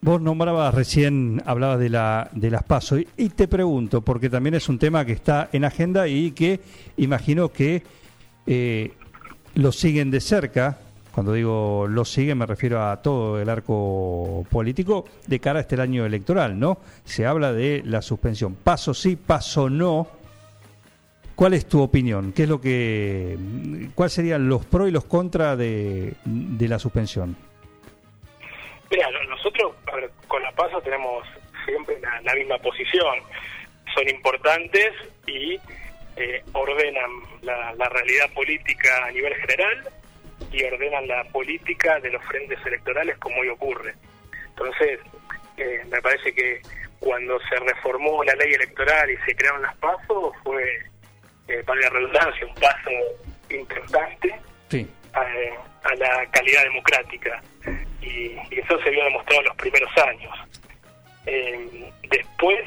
Vos 0.01 0.19
nombrabas 0.21 0.73
recién, 0.73 1.41
hablabas 1.45 1.79
de, 1.79 1.89
la, 1.89 2.29
de 2.33 2.49
las 2.49 2.63
pasos 2.63 2.99
y, 2.99 3.07
y 3.15 3.29
te 3.29 3.47
pregunto, 3.47 4.01
porque 4.01 4.29
también 4.29 4.53
es 4.53 4.67
un 4.67 4.77
tema 4.77 5.05
que 5.05 5.13
está 5.13 5.49
en 5.53 5.63
agenda 5.63 6.09
y 6.09 6.31
que 6.31 6.59
imagino 6.97 7.53
que 7.53 7.83
eh, 8.45 8.91
lo 9.55 9.71
siguen 9.71 10.11
de 10.11 10.19
cerca. 10.19 10.79
Cuando 11.13 11.33
digo 11.33 11.85
lo 11.87 12.05
siguen 12.05 12.39
me 12.39 12.47
refiero 12.47 12.81
a 12.83 12.99
todo 12.99 13.39
el 13.39 13.47
arco 13.47 14.47
político 14.49 15.05
de 15.27 15.39
cara 15.39 15.59
a 15.59 15.61
este 15.61 15.79
año 15.79 16.07
electoral, 16.07 16.59
¿no? 16.59 16.79
Se 17.05 17.27
habla 17.27 17.53
de 17.53 17.83
la 17.85 18.01
suspensión. 18.01 18.55
Paso 18.55 18.95
sí, 18.95 19.15
paso 19.15 19.69
no. 19.69 20.07
¿Cuál 21.35 21.53
es 21.53 21.67
tu 21.67 21.81
opinión? 21.83 22.33
¿Qué 22.33 22.43
es 22.43 22.49
lo 22.49 22.59
que, 22.59 23.37
¿Cuáles 23.93 24.13
serían 24.13 24.49
los 24.49 24.65
pros 24.65 24.89
y 24.89 24.91
los 24.91 25.05
contras 25.05 25.55
de, 25.57 26.15
la 26.25 26.79
suspensión? 26.79 27.35
Mira, 28.89 29.09
no- 29.11 29.23
nosotros 29.29 29.73
con 30.27 30.41
la 30.41 30.51
PASO 30.51 30.81
tenemos 30.81 31.23
siempre 31.65 31.99
la, 32.01 32.33
misma 32.35 32.57
posición. 32.57 33.19
Son 33.95 34.07
importantes 34.09 34.93
y 35.27 35.59
eh, 36.15 36.43
ordenan 36.53 37.11
la 37.41 37.89
realidad 37.89 38.31
política 38.33 39.05
a 39.05 39.11
nivel 39.11 39.33
general 39.35 39.89
y 40.53 40.63
ordenan 40.63 41.07
la 41.07 41.23
política 41.25 41.99
de 41.99 42.11
los 42.11 42.23
frentes 42.25 42.59
electorales 42.65 43.17
como 43.17 43.41
hoy 43.41 43.49
ocurre. 43.49 43.93
Entonces, 44.49 44.99
Eh, 45.55 45.83
me 45.87 46.01
parece 46.01 46.33
que 46.33 46.61
cuando 46.99 47.39
se 47.47 47.55
reformó 47.57 48.23
la 48.23 48.33
ley 48.33 48.53
electoral 48.55 49.07
y 49.11 49.17
se 49.17 49.35
crearon 49.35 49.61
las 49.61 49.75
pasos 49.77 50.33
fue, 50.43 50.63
eh, 51.47 51.61
para 51.63 51.79
la 51.81 51.89
redundancia, 51.91 52.47
un 52.47 52.55
paso 52.55 52.89
importante 53.51 54.33
Sí. 54.69 54.89
a, 55.13 55.21
a 55.89 55.95
la 55.95 56.25
calidad 56.31 56.63
democrática 56.63 57.39
y, 58.01 58.31
y 58.49 58.59
eso 58.59 58.81
se 58.81 58.89
vio 58.89 59.03
demostrado 59.03 59.41
en 59.41 59.47
los 59.47 59.57
primeros 59.57 59.91
años. 60.09 60.33
Eh, 61.27 61.91
después 62.09 62.63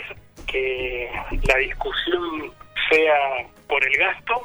que 0.47 1.11
la 1.43 1.57
discusión 1.57 2.53
sea 2.89 3.19
por 3.67 3.83
el 3.85 3.97
gasto, 3.97 4.43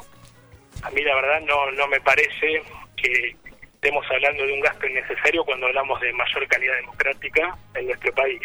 a 0.82 0.90
mí 0.90 1.00
la 1.02 1.14
verdad 1.14 1.40
no, 1.42 1.70
no 1.70 1.86
me 1.86 2.00
parece 2.00 2.60
que 3.02 3.36
estemos 3.74 4.06
hablando 4.10 4.46
de 4.46 4.52
un 4.52 4.60
gasto 4.60 4.86
innecesario 4.86 5.44
cuando 5.44 5.66
hablamos 5.66 6.00
de 6.00 6.12
mayor 6.12 6.46
calidad 6.46 6.76
democrática 6.76 7.56
en 7.74 7.86
nuestro 7.86 8.14
país. 8.14 8.40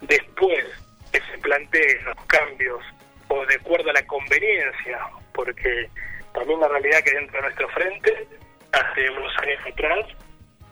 Después 0.00 0.64
que 1.12 1.20
se 1.20 1.38
planteen 1.38 2.04
los 2.04 2.16
cambios 2.26 2.80
o 3.28 3.46
de 3.46 3.54
acuerdo 3.54 3.90
a 3.90 3.92
la 3.92 4.06
conveniencia, 4.06 4.98
porque 5.32 5.88
también 6.34 6.60
la 6.60 6.68
realidad 6.68 7.02
que 7.04 7.12
dentro 7.12 7.36
de 7.36 7.42
nuestro 7.42 7.68
frente, 7.68 8.28
hace 8.72 9.10
unos 9.10 9.32
años 9.38 9.60
atrás, 9.72 10.06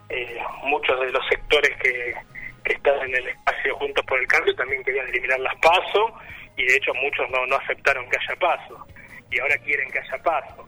eh, 0.09 0.39
muchos 0.65 1.01
de 1.01 1.13
los 1.13 1.27
sectores 1.29 1.77
que, 1.79 2.15
están 2.65 3.01
en 3.01 3.15
el 3.15 3.29
espacio 3.29 3.75
Juntos 3.77 4.05
por 4.05 4.21
el 4.21 4.27
Cambio 4.27 4.55
también 4.55 4.85
querían 4.85 5.09
eliminar 5.09 5.41
las 5.41 5.55
PASO 5.57 6.13
y 6.55 6.67
de 6.67 6.77
hecho 6.77 6.93
muchos 6.97 7.31
no, 7.31 7.47
no 7.47 7.57
aceptaron 7.57 8.07
que 8.11 8.19
haya 8.19 8.39
PASO 8.39 8.87
y 9.31 9.41
ahora 9.41 9.57
quieren 9.65 9.91
que 9.91 9.99
haya 9.99 10.23
PASO. 10.23 10.68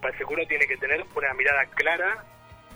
Parece 0.00 0.24
que 0.24 0.34
uno 0.34 0.46
tiene 0.46 0.66
que 0.66 0.76
tener 0.76 1.04
una 1.14 1.34
mirada 1.34 1.64
clara 1.66 2.24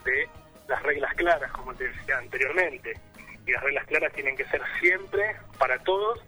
de 0.05 0.29
las 0.69 0.83
reglas 0.83 1.15
claras, 1.15 1.51
como 1.53 1.75
te 1.75 1.89
decía 1.89 2.19
anteriormente. 2.19 2.93
Y 3.47 3.53
las 3.53 3.63
reglas 3.63 3.87
claras 3.87 4.13
tienen 4.13 4.37
que 4.37 4.45
ser 4.47 4.63
siempre 4.81 5.37
para 5.59 5.79
todos, 5.81 6.21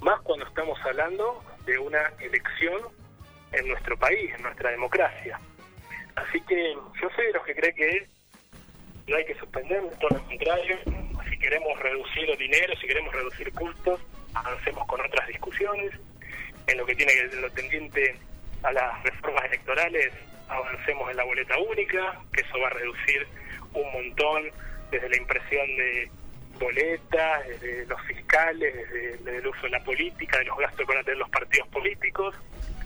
más 0.00 0.20
cuando 0.22 0.46
estamos 0.46 0.78
hablando 0.84 1.42
de 1.64 1.78
una 1.78 2.12
elección 2.20 2.80
en 3.52 3.68
nuestro 3.68 3.96
país, 3.96 4.32
en 4.34 4.42
nuestra 4.42 4.70
democracia. 4.70 5.38
Así 6.16 6.40
que 6.42 6.74
yo 7.00 7.08
soy 7.14 7.26
de 7.26 7.32
los 7.32 7.44
que 7.44 7.54
cree 7.54 7.74
que 7.74 8.06
no 9.06 9.16
hay 9.16 9.24
que 9.24 9.34
suspender, 9.36 9.82
todo 10.00 10.10
lo 10.10 10.24
contrario. 10.24 10.78
Si 11.30 11.38
queremos 11.38 11.78
reducir 11.80 12.30
el 12.30 12.38
dinero, 12.38 12.74
si 12.80 12.86
queremos 12.86 13.14
reducir 13.14 13.52
costos, 13.52 14.00
avancemos 14.34 14.86
con 14.86 15.00
otras 15.00 15.26
discusiones. 15.28 15.92
En 16.66 16.76
lo 16.76 16.84
que 16.84 16.94
tiene 16.94 17.12
que 17.12 17.36
lo 17.36 17.50
tendiente 17.50 18.16
a 18.62 18.72
las 18.72 19.02
reformas 19.02 19.44
electorales, 19.46 20.12
avancemos 20.48 21.10
en 21.10 21.16
la 21.16 21.24
boleta 21.24 21.58
única, 21.58 22.20
que 22.32 22.40
eso 22.40 22.58
va 22.60 22.68
a 22.68 22.70
reducir 22.70 23.26
un 23.74 23.92
montón 23.92 24.50
desde 24.90 25.08
la 25.08 25.16
impresión 25.16 25.66
de 25.76 26.10
boletas, 26.58 27.46
desde 27.46 27.86
los 27.86 28.00
fiscales, 28.02 28.74
desde, 28.90 29.36
el 29.38 29.46
uso 29.46 29.62
de 29.62 29.70
la 29.70 29.84
política, 29.84 30.38
de 30.38 30.44
los 30.44 30.58
gastos 30.58 30.78
que 30.78 30.92
van 30.92 30.98
a 30.98 31.04
tener 31.04 31.18
los 31.18 31.30
partidos 31.30 31.68
políticos. 31.68 32.34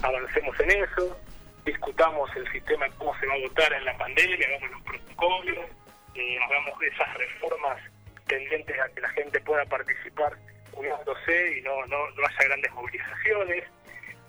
Avancemos 0.02 0.58
en 0.60 0.70
eso, 0.70 1.18
discutamos 1.64 2.34
el 2.36 2.50
sistema, 2.50 2.86
cómo 2.98 3.16
se 3.18 3.26
va 3.26 3.34
a 3.34 3.38
votar 3.38 3.72
en 3.72 3.84
la 3.84 3.96
pandemia, 3.96 4.46
hagamos 4.46 4.70
los 4.70 4.82
protocolos, 4.82 5.66
eh, 6.14 6.38
hagamos 6.38 6.82
esas 6.82 7.14
reformas 7.14 7.78
tendientes 8.26 8.78
a 8.78 8.88
que 8.94 9.00
la 9.00 9.08
gente 9.10 9.40
pueda 9.40 9.64
participar 9.66 10.36
cuidándose 10.72 11.58
y 11.58 11.62
no, 11.62 11.86
no, 11.86 12.10
no 12.10 12.26
haya 12.26 12.48
grandes 12.48 12.72
movilizaciones, 12.72 13.64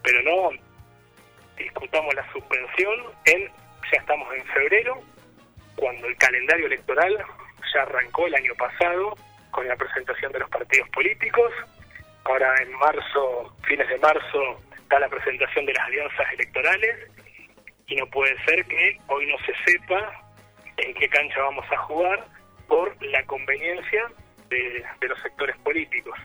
pero 0.04 0.22
no 0.24 0.52
discutamos 1.58 2.14
la 2.16 2.32
suspensión 2.32 3.00
en, 3.26 3.48
ya 3.92 4.00
estamos 4.00 4.28
en 4.36 4.46
febrero, 4.46 5.02
cuando 5.76 6.08
el 6.08 6.18
calendario 6.18 6.68
electoral 6.68 7.18
ya 7.74 7.82
arrancó 7.82 8.28
el 8.28 8.36
año 8.36 8.54
pasado 8.56 9.16
con 9.52 9.68
la 9.68 9.76
presentación 9.76 10.32
de 10.32 10.40
los 10.40 10.50
partidos 10.50 10.90
políticos, 10.90 11.52
ahora 12.26 12.56
en 12.62 12.72
marzo, 12.74 13.56
fines 13.64 13.88
de 13.88 13.98
marzo, 14.00 14.62
está 14.76 15.00
la 15.00 15.10
presentación 15.10 15.66
de 15.66 15.74
las 15.74 15.86
alianzas 15.88 16.34
electorales 16.34 17.12
y 17.88 17.96
no 17.96 18.08
puede 18.08 18.36
ser 18.46 18.66
que 18.66 18.98
hoy 19.08 19.26
no 19.28 19.38
se 19.46 19.54
sepa 19.66 20.22
en 20.78 20.94
qué 20.96 21.10
cancha 21.10 21.40
vamos 21.42 21.66
a 21.72 21.78
jugar 21.78 22.26
por 22.68 22.96
la 23.04 23.24
conveniencia 23.26 24.10
de, 24.50 24.84
de 25.00 25.08
los 25.08 25.20
sectores 25.22 25.56
políticos. 25.58 26.18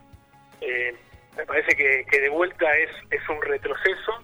Eh, 0.60 0.94
me 1.36 1.44
parece 1.46 1.76
que, 1.76 2.04
que, 2.10 2.20
de 2.20 2.28
vuelta 2.28 2.66
es, 2.76 2.90
es 3.10 3.28
un 3.28 3.40
retroceso 3.42 4.22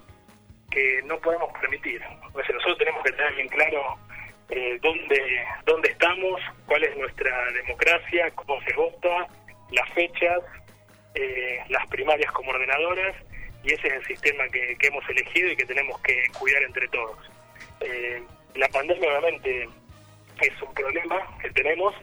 que 0.75 1.01
no 1.05 1.19
podemos 1.21 1.51
permitir. 1.61 2.03
O 2.33 2.43
sea, 2.43 2.55
nosotros 2.55 2.79
tenemos 2.79 3.03
que 3.05 3.13
tener 3.13 3.35
bien 3.35 3.49
claro 3.49 3.97
eh, 4.51 4.79
dónde, 4.83 5.45
dónde 5.65 5.91
estamos, 5.91 6.41
cuál 6.67 6.83
es 6.83 6.97
nuestra 6.97 7.53
democracia, 7.53 8.31
cómo 8.35 8.61
se 8.63 8.75
vota, 8.75 9.29
las 9.71 9.89
fechas, 9.95 10.41
eh, 11.15 11.61
las 11.69 11.87
primarias 11.87 12.31
como 12.33 12.51
ordenadoras, 12.51 13.15
y 13.63 13.73
ese 13.73 13.87
es 13.87 13.95
el 13.95 14.05
sistema 14.07 14.49
que, 14.49 14.77
que 14.77 14.89
hemos 14.89 15.09
elegido 15.09 15.53
y 15.53 15.57
que 15.57 15.65
tenemos 15.65 16.01
que 16.03 16.25
cuidar 16.39 16.63
entre 16.65 16.89
todos. 16.89 17.19
Eh, 17.81 18.23
la 18.57 18.69
pandemia 18.69 19.09
obviamente 19.09 19.69
es 20.41 20.63
un 20.63 20.75
problema 20.75 21.39
que 21.41 21.51
tenemos, 21.51 21.95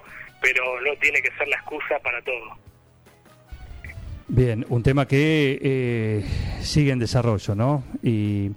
pero 0.42 0.82
no 0.82 0.96
tiene 0.96 1.22
que 1.22 1.32
ser 1.38 1.48
la 1.50 1.58
excusa 1.58 2.00
para 2.00 2.22
todo. 2.22 2.58
Bien, 4.34 4.66
un 4.70 4.82
tema 4.82 5.06
que 5.06 5.60
eh, 5.62 6.26
sigue 6.62 6.94
en 6.94 7.00
desarrollo, 7.00 7.54
¿no? 7.54 7.84
Y, 8.02 8.50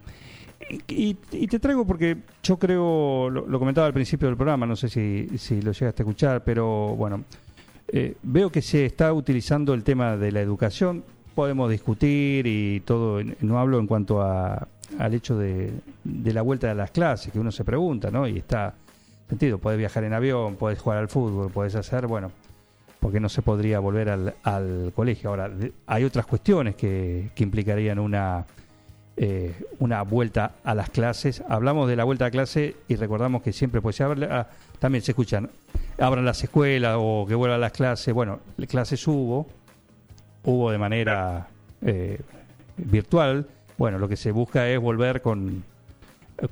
y, 0.86 1.16
y, 1.32 1.46
te 1.48 1.58
traigo 1.58 1.84
porque 1.84 2.16
yo 2.44 2.60
creo, 2.60 3.28
lo, 3.28 3.58
comentaba 3.58 3.88
al 3.88 3.92
principio 3.92 4.28
del 4.28 4.36
programa, 4.36 4.66
no 4.66 4.76
sé 4.76 4.88
si, 4.88 5.26
si 5.36 5.60
lo 5.60 5.72
llegaste 5.72 6.02
a 6.02 6.04
escuchar, 6.04 6.44
pero 6.44 6.94
bueno, 6.94 7.24
eh, 7.88 8.14
veo 8.22 8.50
que 8.50 8.62
se 8.62 8.86
está 8.86 9.12
utilizando 9.12 9.74
el 9.74 9.82
tema 9.82 10.16
de 10.16 10.30
la 10.30 10.42
educación, 10.42 11.02
podemos 11.34 11.68
discutir 11.68 12.46
y 12.46 12.78
todo, 12.84 13.20
no 13.40 13.58
hablo 13.58 13.80
en 13.80 13.88
cuanto 13.88 14.22
a, 14.22 14.68
al 15.00 15.14
hecho 15.14 15.36
de, 15.36 15.72
de 16.04 16.32
la 16.32 16.42
vuelta 16.42 16.68
de 16.68 16.76
las 16.76 16.92
clases, 16.92 17.32
que 17.32 17.40
uno 17.40 17.50
se 17.50 17.64
pregunta, 17.64 18.12
¿no? 18.12 18.28
Y 18.28 18.38
está 18.38 18.74
sentido, 19.28 19.58
puedes 19.58 19.80
viajar 19.80 20.04
en 20.04 20.12
avión, 20.12 20.54
puedes 20.54 20.78
jugar 20.78 20.98
al 20.98 21.08
fútbol, 21.08 21.50
puedes 21.50 21.74
hacer, 21.74 22.06
bueno, 22.06 22.30
porque 23.04 23.20
no 23.20 23.28
se 23.28 23.42
podría 23.42 23.80
volver 23.80 24.08
al, 24.08 24.92
colegio. 24.96 25.28
Ahora, 25.28 25.50
hay 25.86 26.04
otras 26.04 26.24
cuestiones 26.24 26.74
que, 26.74 27.28
implicarían 27.36 27.98
una, 27.98 28.46
eh, 29.18 29.52
una 29.78 30.00
vuelta 30.00 30.52
a 30.64 30.74
las 30.74 30.88
clases. 30.88 31.42
Hablamos 31.46 31.86
de 31.86 31.96
la 31.96 32.04
vuelta 32.04 32.24
a 32.24 32.30
clase 32.30 32.76
y 32.88 32.96
recordamos 32.96 33.42
que 33.42 33.52
siempre 33.52 33.82
pues 33.82 33.96
se 33.96 34.04
ah, 34.04 34.48
también 34.78 35.02
se 35.02 35.10
escuchan, 35.10 35.50
abran 35.98 36.24
las 36.24 36.42
escuelas 36.44 36.96
o 36.98 37.26
que 37.28 37.34
vuelvan 37.34 37.60
las 37.60 37.72
clases. 37.72 38.14
Bueno, 38.14 38.40
clases 38.66 39.06
hubo, 39.06 39.48
hubo 40.42 40.70
de 40.70 40.78
manera 40.78 41.48
eh, 41.82 42.18
virtual. 42.78 43.46
Bueno, 43.76 43.98
lo 43.98 44.08
que 44.08 44.16
se 44.16 44.30
busca 44.30 44.66
es 44.66 44.80
volver 44.80 45.20
con, 45.20 45.62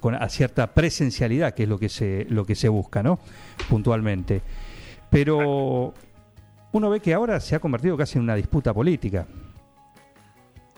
con 0.01 0.17
a 0.17 0.29
cierta 0.29 0.67
presencialidad, 0.67 1.55
que 1.55 1.63
es 1.63 1.69
lo 1.71 1.79
que 1.79 1.89
se, 1.89 2.27
lo 2.29 2.45
que 2.45 2.57
se 2.57 2.69
busca, 2.69 3.03
¿no? 3.03 3.21
Puntualmente. 3.71 4.43
Pero 5.09 5.95
uno 6.73 6.91
ve 6.91 7.01
que 7.01 7.15
ahora 7.15 7.39
se 7.41 7.55
ha 7.55 7.61
convertido 7.61 7.97
casi 7.97 8.19
en 8.19 8.25
una 8.25 8.35
disputa 8.35 8.73
política. 8.73 9.27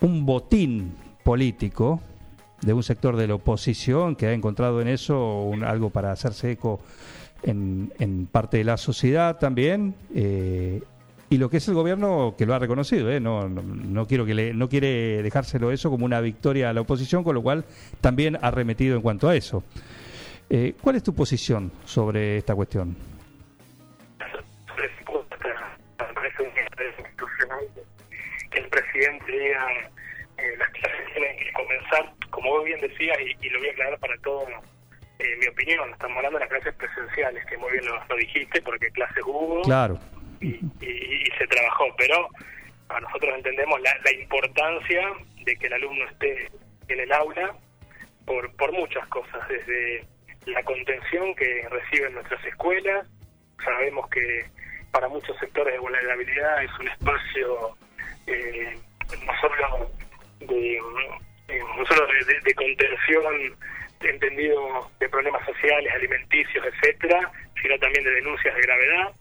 Un 0.01 0.25
botín 0.25 0.93
político 1.23 2.01
de 2.61 2.73
un 2.73 2.83
sector 2.83 3.15
de 3.15 3.27
la 3.27 3.35
oposición 3.35 4.15
que 4.15 4.27
ha 4.27 4.33
encontrado 4.33 4.81
en 4.81 4.87
eso 4.87 5.41
un, 5.41 5.63
algo 5.63 5.89
para 5.89 6.11
hacerse 6.11 6.51
eco 6.51 6.79
en, 7.43 8.27
parte 8.31 8.57
de 8.57 8.63
la 8.65 8.77
sociedad 8.77 9.37
también. 9.37 9.95
Eh, 10.13 10.81
y 11.29 11.37
lo 11.37 11.49
que 11.49 11.57
es 11.57 11.67
el 11.67 11.73
gobierno 11.73 12.35
que 12.37 12.45
lo 12.45 12.53
ha 12.53 12.59
reconocido, 12.59 13.11
¿eh? 13.11 13.19
no, 13.19 13.49
no, 13.49 13.61
no, 13.61 14.05
quiero 14.05 14.25
que 14.25 14.35
le, 14.35 14.53
no 14.53 14.69
quiere 14.69 15.23
dejárselo 15.23 15.71
eso 15.71 15.89
como 15.89 16.05
una 16.05 16.21
victoria 16.21 16.69
a 16.69 16.73
la 16.73 16.81
oposición, 16.81 17.23
con 17.23 17.35
lo 17.35 17.41
cual 17.41 17.65
también 17.99 18.37
ha 18.41 18.51
remetido 18.51 18.95
en 18.95 19.01
cuanto 19.01 19.27
a 19.27 19.35
eso. 19.35 19.63
Eh, 20.49 20.75
¿Cuál 20.79 20.97
es 20.97 21.03
tu 21.03 21.13
posición 21.13 21.71
sobre 21.85 22.37
esta 22.37 22.53
cuestión? 22.53 22.95
Eh, 29.13 30.55
las 30.57 30.69
clases 30.69 31.13
tienen 31.13 31.37
que 31.37 31.51
comenzar, 31.53 32.11
como 32.29 32.49
vos 32.51 32.65
bien 32.65 32.79
decías, 32.81 33.17
y, 33.19 33.45
y 33.45 33.49
lo 33.49 33.59
voy 33.59 33.69
a 33.69 33.71
aclarar 33.71 33.99
para 33.99 34.17
todos, 34.17 34.49
eh, 35.19 35.35
mi 35.39 35.47
opinión, 35.47 35.89
estamos 35.91 36.17
hablando 36.17 36.39
de 36.39 36.45
las 36.45 36.49
clases 36.53 36.75
presenciales, 36.75 37.45
que 37.45 37.57
muy 37.57 37.71
bien 37.71 37.85
lo, 37.85 38.03
lo 38.05 38.15
dijiste, 38.17 38.61
porque 38.61 38.87
clases 38.91 39.23
hubo 39.25 39.61
claro. 39.61 39.97
y, 40.41 40.55
y, 40.81 41.23
y, 41.27 41.31
se 41.37 41.47
trabajó, 41.47 41.85
pero 41.97 42.29
a 42.89 42.99
nosotros 42.99 43.33
entendemos 43.35 43.81
la, 43.81 43.91
la, 44.03 44.13
importancia 44.13 45.13
de 45.43 45.55
que 45.55 45.67
el 45.67 45.73
alumno 45.73 46.05
esté 46.05 46.51
en 46.89 46.99
el 46.99 47.11
aula 47.13 47.55
por, 48.25 48.51
por 48.57 48.73
muchas 48.73 49.07
cosas, 49.07 49.47
desde 49.47 50.05
la 50.45 50.61
contención 50.63 51.33
que 51.35 51.67
reciben 51.69 52.13
nuestras 52.13 52.43
escuelas, 52.45 53.07
sabemos 53.63 54.09
que 54.09 54.45
para 54.91 55.07
muchos 55.07 55.37
sectores 55.39 55.73
de 55.73 55.79
vulnerabilidad 55.79 56.63
es 56.63 56.71
un 56.79 56.87
espacio 56.87 57.77
eh, 58.27 58.77
no 59.25 59.33
solo 59.41 59.91
de, 60.39 60.81
no 61.77 61.85
solo 61.85 62.07
de, 62.07 62.53
contención 62.55 63.55
entendido 64.01 64.91
de 64.99 65.09
problemas 65.09 65.43
sociales, 65.45 65.91
alimenticios, 65.93 66.63
etcétera, 66.65 67.31
sino 67.61 67.77
también 67.79 68.03
de 68.03 68.11
denuncias 68.11 68.55
de 68.55 68.61
gravedad. 68.61 69.13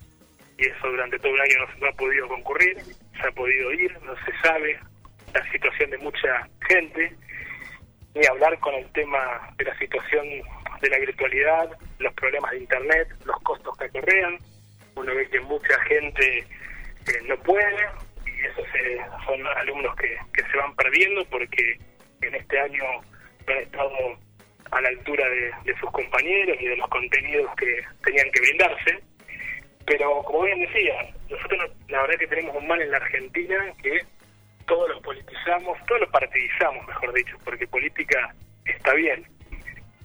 y 0.59 0.67
eso 0.67 0.89
durante 0.89 1.19
todo 1.19 1.33
un 1.33 1.41
año 1.41 1.57
no, 1.61 1.81
no 1.81 1.89
ha 1.89 1.93
podido 1.93 2.29
concurrir, 2.29 2.77
se 3.21 3.27
ha 3.27 3.33
podido 3.33 3.73
ir, 3.73 3.99
no 4.03 4.15
se 4.25 4.33
sabe 4.43 4.79
la 5.33 5.51
situación 5.51 5.91
de 5.91 5.99
mucha 5.99 6.49
gente, 6.69 7.13
ni 8.15 8.27
hablar 8.27 8.59
con 8.61 8.75
el 8.75 8.91
tema 8.93 9.51
de 9.57 9.65
la 9.65 9.79
situación 9.79 10.25
de 10.81 10.91
la 10.91 10.99
virtualidad, 10.99 11.71
los 11.99 12.13
problemas 12.15 12.51
de 12.53 12.59
Internet, 12.59 13.09
los 13.25 13.37
costos 13.43 13.77
que 13.79 13.85
acarrean. 13.87 14.39
Uno 14.95 15.15
ve 15.15 15.29
que 15.29 15.41
mucha 15.41 15.81
gente 15.89 16.39
eh, 16.39 17.23
no 17.27 17.37
puede 17.39 17.89
esos 18.47 18.67
son 19.27 19.47
alumnos 19.47 19.95
que, 19.97 20.17
se 20.43 20.57
van 20.57 20.75
perdiendo 20.77 21.25
porque 21.27 21.79
en 22.21 22.35
este 22.35 22.61
año 22.61 22.85
no 23.47 23.53
han 23.53 23.59
estado 23.59 24.19
a 24.71 24.81
la 24.81 24.89
altura 24.89 25.25
de, 25.29 25.75
sus 25.79 25.91
compañeros 25.91 26.57
y 26.61 26.67
de 26.67 26.77
los 26.77 26.89
contenidos 26.89 27.55
que 27.57 27.83
tenían 28.05 28.31
que 28.31 28.41
brindarse. 28.41 28.99
Pero 29.87 30.23
como 30.23 30.43
bien 30.43 30.61
decía, 30.61 30.95
nosotros 31.29 31.61
no- 31.61 31.75
la 31.89 32.03
verdad 32.03 32.19
que 32.19 32.27
tenemos 32.27 32.57
un 32.57 32.67
mal 32.67 32.81
en 32.81 32.91
la 32.91 32.97
Argentina 32.97 33.73
que 33.83 34.01
todo 34.67 34.89
lo 34.89 35.01
politizamos, 35.03 35.79
todo 35.87 35.99
lo 35.99 36.11
partidizamos, 36.11 36.87
mejor 36.87 37.13
dicho, 37.13 37.37
porque 37.45 37.67
política 37.67 38.35
está 38.65 38.95
bien, 38.95 39.27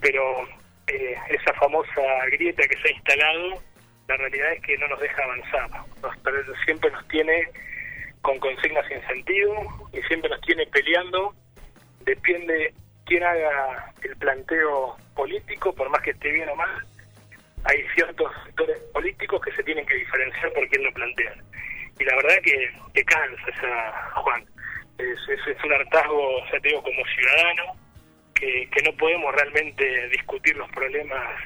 pero 0.00 0.46
eh, 0.86 1.16
esa 1.30 1.54
famosa 1.54 2.02
grieta 2.30 2.66
que 2.68 2.76
se 2.76 2.88
ha 2.88 2.92
instalado, 2.92 3.62
la 4.08 4.16
realidad 4.16 4.52
es 4.52 4.62
que 4.62 4.76
no 4.78 4.88
nos 4.88 5.00
deja 5.00 5.22
avanzar, 5.24 5.70
nos, 6.02 6.58
siempre 6.64 6.90
nos 6.90 7.06
tiene 7.08 7.48
con 8.22 8.38
consignas 8.38 8.86
sin 8.88 9.00
sentido 9.06 9.54
y 9.92 10.02
siempre 10.02 10.30
nos 10.30 10.40
tiene 10.42 10.66
peleando, 10.66 11.34
depende 12.00 12.74
quién 13.06 13.22
haga 13.24 13.92
el 14.02 14.16
planteo 14.16 14.96
político, 15.14 15.74
por 15.74 15.88
más 15.90 16.02
que 16.02 16.10
esté 16.10 16.30
bien 16.30 16.48
o 16.48 16.56
mal, 16.56 16.70
hay 17.64 17.82
ciertos 17.94 18.32
sectores 18.44 18.78
políticos 18.92 19.40
que 19.42 19.52
se 19.52 19.62
tienen 19.62 19.84
que 19.86 19.96
diferenciar 19.96 20.52
por 20.52 20.68
quién 20.68 20.84
lo 20.84 20.92
plantean. 20.92 21.42
Y 21.98 22.04
la 22.04 22.16
verdad 22.16 22.36
que, 22.42 22.70
que 22.94 23.04
cansa 23.04 24.10
Juan. 24.14 24.44
Es, 24.98 25.18
es, 25.28 25.46
es 25.46 25.64
un 25.64 25.72
hartazgo, 25.72 26.44
ya 26.52 26.60
te 26.60 26.68
digo, 26.68 26.82
como 26.82 27.04
ciudadano, 27.06 27.72
que, 28.34 28.68
que 28.70 28.82
no 28.82 28.96
podemos 28.96 29.34
realmente 29.34 30.08
discutir 30.08 30.56
los 30.56 30.70
problemas 30.70 31.42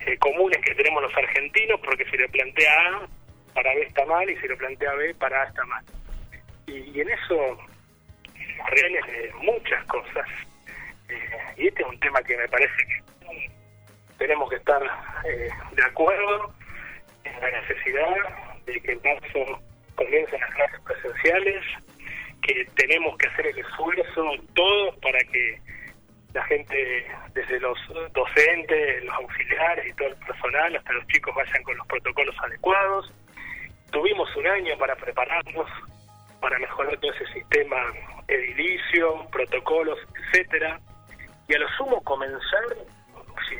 eh, 0.00 0.16
comunes 0.18 0.58
que 0.64 0.74
tenemos 0.74 1.02
los 1.02 1.16
argentinos, 1.16 1.80
porque 1.80 2.04
si 2.06 2.16
lo 2.16 2.28
plantea 2.28 2.72
A, 2.88 3.08
para 3.54 3.74
B 3.74 3.82
está 3.82 4.04
mal, 4.06 4.28
y 4.28 4.36
si 4.38 4.48
lo 4.48 4.56
plantea 4.56 4.94
B, 4.94 5.14
para 5.14 5.42
A 5.42 5.46
está 5.46 5.64
mal. 5.64 5.84
Y, 6.66 6.72
y 6.72 7.00
en 7.00 7.10
eso 7.10 7.58
reales 8.70 9.04
muchas 9.40 9.84
cosas. 9.86 10.26
Eh, 11.08 11.38
y 11.56 11.68
este 11.68 11.82
es 11.82 11.88
un 11.88 12.00
tema 12.00 12.22
que 12.22 12.36
me 12.36 12.48
parece 12.48 12.74
que 12.76 13.02
tenemos 14.18 14.48
que 14.50 14.56
estar 14.56 14.82
eh, 15.24 15.48
de 15.72 15.84
acuerdo 15.84 16.54
en 17.24 17.40
la 17.40 17.60
necesidad 17.60 18.62
de 18.66 18.80
que 18.80 18.92
en 18.92 19.00
marzo 19.02 19.60
comiencen 19.96 20.40
las 20.40 20.54
clases 20.54 20.80
presenciales, 20.80 21.64
que 22.42 22.64
tenemos 22.76 23.16
que 23.18 23.28
hacer 23.28 23.46
el 23.48 23.58
esfuerzo 23.58 24.30
todos 24.54 24.96
para 24.98 25.18
que 25.18 25.60
la 26.34 26.42
gente, 26.44 27.06
desde 27.34 27.60
los 27.60 27.78
docentes, 28.14 29.04
los 29.04 29.14
auxiliares 29.16 29.86
y 29.86 29.92
todo 29.94 30.08
el 30.08 30.16
personal, 30.16 30.76
hasta 30.76 30.92
los 30.92 31.06
chicos 31.08 31.34
vayan 31.34 31.62
con 31.62 31.76
los 31.76 31.86
protocolos 31.86 32.34
adecuados. 32.40 33.12
Tuvimos 33.90 34.34
un 34.36 34.46
año 34.46 34.78
para 34.78 34.96
prepararnos, 34.96 35.68
para 36.42 36.58
mejorar 36.58 36.98
todo 36.98 37.12
ese 37.12 37.32
sistema 37.32 37.78
edilicio, 38.28 39.26
protocolos, 39.30 39.98
etcétera, 40.14 40.78
y 41.48 41.54
a 41.54 41.58
lo 41.58 41.68
sumo 41.76 42.02
comenzar, 42.02 42.64
si, 43.48 43.56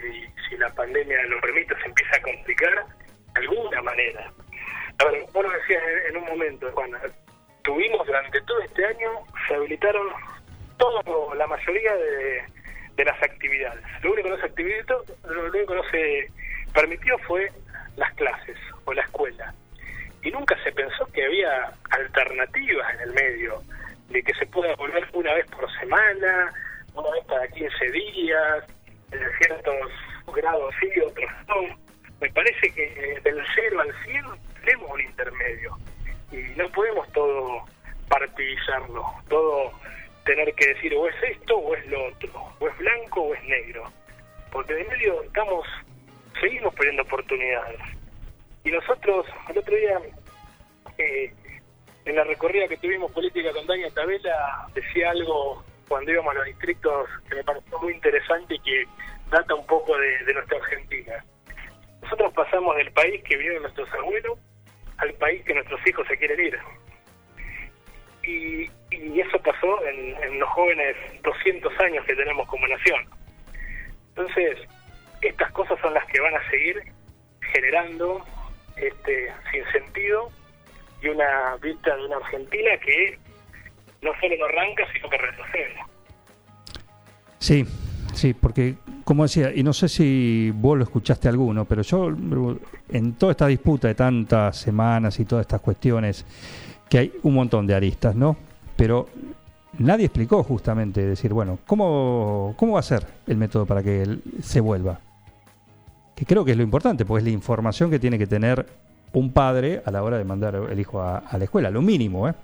si 0.48 0.56
la 0.56 0.68
pandemia 0.74 1.22
lo 1.28 1.40
permite, 1.40 1.74
se 1.76 1.86
empieza 1.86 2.16
a 2.16 2.22
complicar, 2.22 2.84
de 3.34 3.40
alguna 3.40 3.82
manera. 3.82 4.30
A 4.98 5.04
ver, 5.04 5.24
vos 5.32 5.44
lo 5.44 5.50
decías 5.50 5.82
en, 6.08 6.16
un 6.16 6.24
momento, 6.24 6.70
Juan, 6.72 6.90
tuvimos 7.62 8.06
durante 8.06 8.40
todo 8.42 8.60
este 8.60 8.84
año, 8.84 9.10
se 9.46 9.54
habilitaron 9.54 10.08
todo, 10.76 11.34
la 11.34 11.46
mayoría 11.46 11.94
de, 11.96 12.44
las 13.04 13.20
actividades. 13.22 13.82
Lo 14.02 14.12
único 14.12 14.28
que 14.28 14.36
no 14.36 14.40
se 14.40 15.28
lo 15.28 15.44
único 15.46 15.66
que 15.66 15.74
no 15.74 15.90
se 15.90 16.30
permitió 16.72 17.18
fue 17.26 17.50
las 17.96 18.12
clases 18.14 18.56
o 18.84 18.92
la 18.92 19.02
escuela. 19.02 19.52
Y 20.22 20.30
nunca 20.30 20.56
se 20.62 20.72
pensó 20.72 21.06
que 21.06 21.24
había 21.24 21.72
alternativas 21.90 22.94
en 22.94 23.00
el 23.00 23.12
medio, 23.12 23.62
de 24.08 24.22
que 24.22 24.34
se 24.34 24.46
pueda 24.46 24.74
volver 24.76 25.06
una 25.12 25.34
vez 25.34 25.46
por 25.46 25.70
semana, 25.78 26.52
una 26.94 27.10
vez 27.10 27.24
cada 27.26 27.48
15 27.48 27.90
días, 27.90 28.64
en 29.10 29.20
ciertos 29.38 29.90
grados 30.34 30.74
sí, 30.80 30.88
otros 31.00 31.30
no. 31.48 31.76
Me 32.20 32.30
parece 32.30 32.70
que 32.72 32.84
eh, 32.84 33.20
del 33.24 33.42
0 33.54 33.80
al 33.80 33.92
100 34.04 34.24
tenemos 34.64 34.90
un 34.90 35.00
intermedio 35.00 35.76
y 36.30 36.36
no 36.56 36.68
podemos 36.68 37.10
todo 37.12 37.64
partidizarlo, 38.08 39.04
todo 39.28 39.72
tener 40.24 40.54
que 40.54 40.68
decir 40.68 40.94
o 40.94 41.08
es 41.08 41.16
esto 41.22 41.56
o 41.56 41.74
es 41.74 41.86
lo 41.86 42.06
otro, 42.06 42.30
o 42.60 42.68
es 42.68 42.78
blanco 42.78 43.22
o 43.22 43.34
es 43.34 43.42
negro, 43.44 43.90
porque 44.50 44.74
de 44.74 44.84
medio 44.84 45.22
estamos, 45.22 45.66
seguimos 46.40 46.74
perdiendo 46.74 47.02
oportunidades. 47.02 47.80
Y 48.64 48.70
nosotros, 48.70 49.26
el 49.48 49.58
otro 49.58 49.76
día, 49.76 50.00
eh, 50.98 51.32
en 52.04 52.16
la 52.16 52.24
recorrida 52.24 52.68
que 52.68 52.76
tuvimos 52.76 53.10
política 53.12 53.52
con 53.52 53.66
Dania 53.66 53.90
Tabela, 53.90 54.66
decía 54.74 55.10
algo 55.10 55.64
cuando 55.88 56.10
íbamos 56.10 56.32
a 56.32 56.38
los 56.38 56.46
distritos 56.46 57.08
que 57.28 57.34
me 57.34 57.44
pareció 57.44 57.78
muy 57.80 57.92
interesante 57.94 58.54
y 58.54 58.60
que 58.60 58.84
data 59.30 59.54
un 59.54 59.66
poco 59.66 59.96
de, 59.96 60.24
de 60.24 60.34
nuestra 60.34 60.58
Argentina. 60.58 61.24
Nosotros 62.02 62.32
pasamos 62.34 62.76
del 62.76 62.92
país 62.92 63.22
que 63.24 63.36
vivieron 63.36 63.62
nuestros 63.62 63.92
abuelos 63.92 64.38
al 64.98 65.12
país 65.14 65.44
que 65.44 65.54
nuestros 65.54 65.80
hijos 65.86 66.06
se 66.06 66.16
quieren 66.16 66.40
ir. 66.40 66.58
Y, 68.24 68.70
y 68.90 69.20
eso 69.20 69.38
pasó 69.42 69.84
en, 69.86 70.22
en 70.22 70.38
los 70.38 70.48
jóvenes 70.50 70.96
200 71.22 71.80
años 71.80 72.04
que 72.06 72.14
tenemos 72.14 72.46
como 72.48 72.66
nación. 72.68 73.04
Entonces, 74.10 74.58
estas 75.22 75.50
cosas 75.52 75.78
son 75.80 75.94
las 75.94 76.06
que 76.06 76.20
van 76.20 76.34
a 76.34 76.50
seguir 76.50 76.82
generando 77.52 78.24
este 78.76 79.32
sin 79.50 79.64
sentido 79.72 80.30
y 81.02 81.08
una 81.08 81.56
vista 81.60 81.96
de 81.96 82.06
una 82.06 82.16
Argentina 82.16 82.70
que 82.84 83.18
no 84.02 84.10
solo 84.20 84.36
no 84.38 84.44
arranca, 84.46 84.84
sino 84.92 85.08
que 85.08 85.18
retrocede. 85.18 85.76
Sí, 87.38 87.64
sí, 88.14 88.34
porque 88.34 88.76
como 89.04 89.24
decía, 89.24 89.52
y 89.54 89.62
no 89.62 89.72
sé 89.72 89.88
si 89.88 90.52
vos 90.54 90.78
lo 90.78 90.84
escuchaste 90.84 91.28
alguno, 91.28 91.64
pero 91.64 91.82
yo 91.82 92.08
en 92.88 93.14
toda 93.14 93.32
esta 93.32 93.46
disputa 93.46 93.88
de 93.88 93.94
tantas 93.94 94.56
semanas 94.56 95.18
y 95.18 95.24
todas 95.24 95.42
estas 95.42 95.60
cuestiones, 95.60 96.24
que 96.88 96.98
hay 96.98 97.12
un 97.22 97.34
montón 97.34 97.66
de 97.66 97.74
aristas, 97.74 98.14
¿no? 98.14 98.36
Pero 98.76 99.08
nadie 99.78 100.06
explicó 100.06 100.42
justamente, 100.44 101.04
decir, 101.04 101.32
bueno, 101.32 101.58
¿cómo, 101.66 102.54
cómo 102.56 102.74
va 102.74 102.80
a 102.80 102.84
ser 102.84 103.06
el 103.26 103.36
método 103.36 103.66
para 103.66 103.82
que 103.82 104.02
él 104.02 104.22
se 104.40 104.60
vuelva? 104.60 105.00
Que 106.14 106.26
creo 106.26 106.44
que 106.44 106.52
es 106.52 106.56
lo 106.56 106.62
importante, 106.62 107.04
porque 107.04 107.20
es 107.20 107.24
la 107.24 107.30
información 107.30 107.90
que 107.90 107.98
tiene 107.98 108.18
que 108.18 108.26
tener 108.26 108.66
un 109.12 109.32
padre 109.32 109.82
a 109.84 109.90
la 109.90 110.02
hora 110.02 110.18
de 110.18 110.24
mandar 110.24 110.54
el 110.54 110.78
hijo 110.78 111.00
a, 111.00 111.18
a 111.18 111.38
la 111.38 111.44
escuela, 111.44 111.70
lo 111.70 111.82
mínimo, 111.82 112.28
¿eh? 112.28 112.34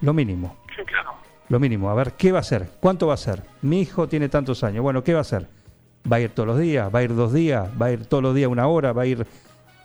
Lo 0.00 0.12
mínimo. 0.12 0.56
Sí, 0.76 0.82
claro. 0.84 1.10
Lo 1.48 1.58
mínimo, 1.58 1.90
a 1.90 1.94
ver, 1.94 2.12
¿qué 2.12 2.30
va 2.30 2.38
a 2.38 2.40
hacer? 2.40 2.68
¿Cuánto 2.80 3.08
va 3.08 3.14
a 3.14 3.16
ser? 3.16 3.42
Mi 3.62 3.80
hijo 3.80 4.08
tiene 4.08 4.28
tantos 4.28 4.62
años. 4.62 4.82
Bueno, 4.82 5.02
¿qué 5.02 5.12
va 5.12 5.18
a 5.18 5.22
hacer? 5.22 5.48
¿Va 6.10 6.16
a 6.16 6.20
ir 6.20 6.30
todos 6.30 6.46
los 6.46 6.58
días? 6.58 6.88
¿Va 6.94 7.00
a 7.00 7.02
ir 7.02 7.14
dos 7.14 7.32
días? 7.32 7.68
¿Va 7.80 7.86
a 7.86 7.92
ir 7.92 8.06
todos 8.06 8.22
los 8.22 8.34
días 8.34 8.48
una 8.48 8.68
hora? 8.68 8.92
¿Va 8.92 9.02
a 9.02 9.06
ir 9.06 9.26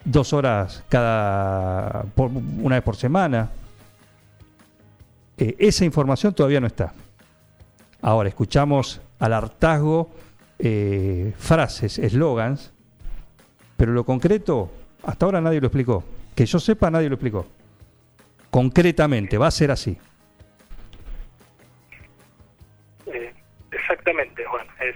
dos 0.03 0.31
horas 0.31 0.83
cada 0.89 2.03
por, 2.13 2.29
una 2.29 2.75
vez 2.75 2.83
por 2.83 2.95
semana? 2.95 3.49
Eh, 5.37 5.55
esa 5.57 5.83
información 5.85 6.33
todavía 6.33 6.61
no 6.61 6.67
está. 6.67 6.93
Ahora, 8.01 8.29
escuchamos 8.29 9.01
al 9.17 9.33
hartazgo 9.33 10.11
eh, 10.59 11.33
frases, 11.37 11.97
eslogans, 11.97 12.71
pero 13.77 13.91
lo 13.91 14.03
concreto, 14.03 14.71
hasta 15.03 15.25
ahora 15.25 15.41
nadie 15.41 15.59
lo 15.59 15.67
explicó. 15.67 16.03
Que 16.35 16.45
yo 16.45 16.59
sepa, 16.59 16.89
nadie 16.89 17.09
lo 17.09 17.15
explicó. 17.15 17.45
Concretamente, 18.49 19.37
va 19.37 19.47
a 19.47 19.51
ser 19.51 19.71
así. 19.71 19.97
Eh, 23.07 23.33
exactamente, 23.71 24.45
Juan. 24.45 24.67
Es, 24.79 24.95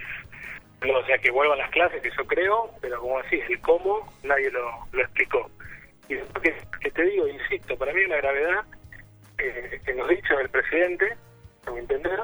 o 0.90 1.06
sea, 1.06 1.18
que 1.18 1.32
vuelvan 1.32 1.58
las 1.58 1.70
clases, 1.72 2.02
que 2.02 2.10
yo 2.16 2.26
creo, 2.26 2.72
pero 2.82 3.00
como 3.02 3.22
decís, 3.22 3.42
el 3.50 3.60
cómo 3.62 4.08
nadie 4.24 4.50
lo, 4.52 4.72
lo 4.92 5.02
explicó. 5.02 5.50
Y 6.08 6.16
después 6.16 6.44
que, 6.44 6.56
que 6.82 6.92
te 6.92 7.04
digo, 7.04 7.28
insisto, 7.28 7.78
para 7.78 7.94
mí 7.94 8.04
una 8.04 8.18
gravedad 8.18 8.64
eh, 9.38 9.82
en 9.86 9.98
los 9.98 10.10
dichos 10.10 10.38
del 10.38 10.50
presidente, 10.50 11.18
a 11.66 11.72
mi 11.72 11.80
entender, 11.80 12.20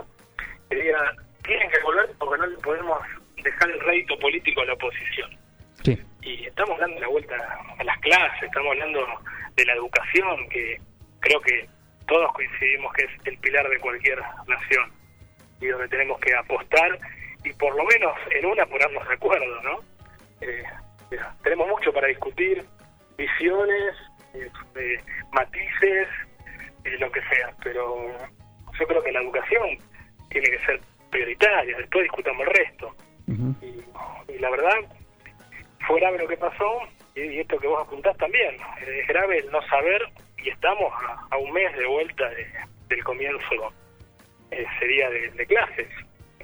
que 0.69 0.75
diga, 0.75 1.15
tienen 1.43 1.69
que 1.69 1.79
volver 1.81 2.09
porque 2.17 2.37
no 2.39 2.47
le 2.47 2.57
podemos 2.57 2.99
dejar 3.43 3.69
el 3.69 3.79
rédito 3.81 4.17
político 4.19 4.61
a 4.61 4.65
la 4.65 4.73
oposición. 4.73 5.44
Sí. 5.83 5.99
Y 6.21 6.45
estamos 6.45 6.79
dando 6.79 6.99
la 6.99 7.07
vuelta 7.07 7.35
a 7.77 7.83
las 7.83 7.99
clases, 7.99 8.43
estamos 8.43 8.71
hablando 8.71 9.05
de 9.55 9.65
la 9.65 9.73
educación, 9.73 10.49
que 10.49 10.79
creo 11.19 11.39
que 11.41 11.67
todos 12.07 12.31
coincidimos 12.33 12.93
que 12.93 13.05
es 13.05 13.11
el 13.25 13.37
pilar 13.37 13.67
de 13.69 13.79
cualquier 13.79 14.19
nación 14.47 14.91
y 15.61 15.67
donde 15.67 15.87
tenemos 15.87 16.19
que 16.19 16.35
apostar 16.35 16.99
y 17.43 17.53
por 17.53 17.75
lo 17.75 17.83
menos 17.85 18.13
en 18.31 18.45
una 18.45 18.65
ponernos 18.65 19.07
de 19.07 19.13
acuerdo, 19.13 19.61
¿no? 19.61 19.79
Eh, 20.41 20.63
mira, 21.11 21.35
tenemos 21.43 21.67
mucho 21.67 21.93
para 21.93 22.07
discutir, 22.07 22.63
visiones, 23.17 23.95
eh, 24.33 24.49
eh, 24.75 24.97
matices, 25.31 26.07
lo 26.99 27.11
que 27.11 27.21
sea, 27.21 27.53
pero 27.63 28.07
yo 28.79 28.87
creo 28.87 29.03
que 29.03 29.11
la 29.11 29.21
educación 29.21 29.77
tiene 30.29 30.47
que 30.49 30.59
ser 30.65 30.79
prioritaria, 31.09 31.77
después 31.77 32.03
discutamos 32.03 32.47
el 32.47 32.53
resto. 32.53 32.95
Y 34.27 34.39
la 34.39 34.49
verdad, 34.51 34.75
fue 35.87 35.99
grave 35.99 36.17
lo 36.19 36.27
que 36.27 36.37
pasó, 36.37 36.79
y, 37.15 37.39
esto 37.39 37.57
que 37.59 37.67
vos 37.67 37.85
apuntás 37.85 38.15
también, 38.17 38.55
eh, 38.81 38.99
es 39.01 39.07
grave 39.07 39.39
el 39.39 39.51
no 39.51 39.61
saber, 39.67 40.01
y 40.37 40.49
estamos 40.49 40.91
a, 41.31 41.37
un 41.37 41.51
mes 41.51 41.75
de 41.77 41.85
vuelta 41.85 42.29
de- 42.29 42.47
del 42.87 43.03
comienzo, 43.03 43.73
eh, 44.51 44.65
sería 44.79 45.09
de, 45.09 45.29
de 45.31 45.45
clases, 45.45 45.87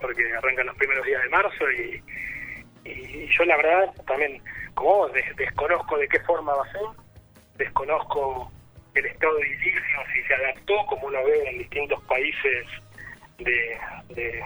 porque 0.01 0.21
arrancan 0.35 0.65
los 0.67 0.75
primeros 0.75 1.05
días 1.05 1.21
de 1.23 1.29
marzo 1.29 1.71
y, 1.71 2.03
y 2.85 3.27
yo 3.27 3.43
la 3.45 3.57
verdad 3.57 3.93
también, 4.07 4.41
como 4.73 5.07
des- 5.09 5.35
desconozco 5.35 5.97
de 5.97 6.07
qué 6.07 6.19
forma 6.21 6.53
va 6.53 6.63
a 6.65 6.71
ser, 6.71 6.81
desconozco 7.57 8.51
el 8.95 9.05
estado 9.05 9.35
de 9.37 9.47
inicio, 9.47 9.81
si 10.13 10.21
se 10.23 10.33
adaptó, 10.33 10.85
como 10.87 11.07
uno 11.07 11.23
ve 11.23 11.49
en 11.49 11.57
distintos 11.59 12.01
países 12.05 12.65
de, 13.37 13.77
de 14.09 14.39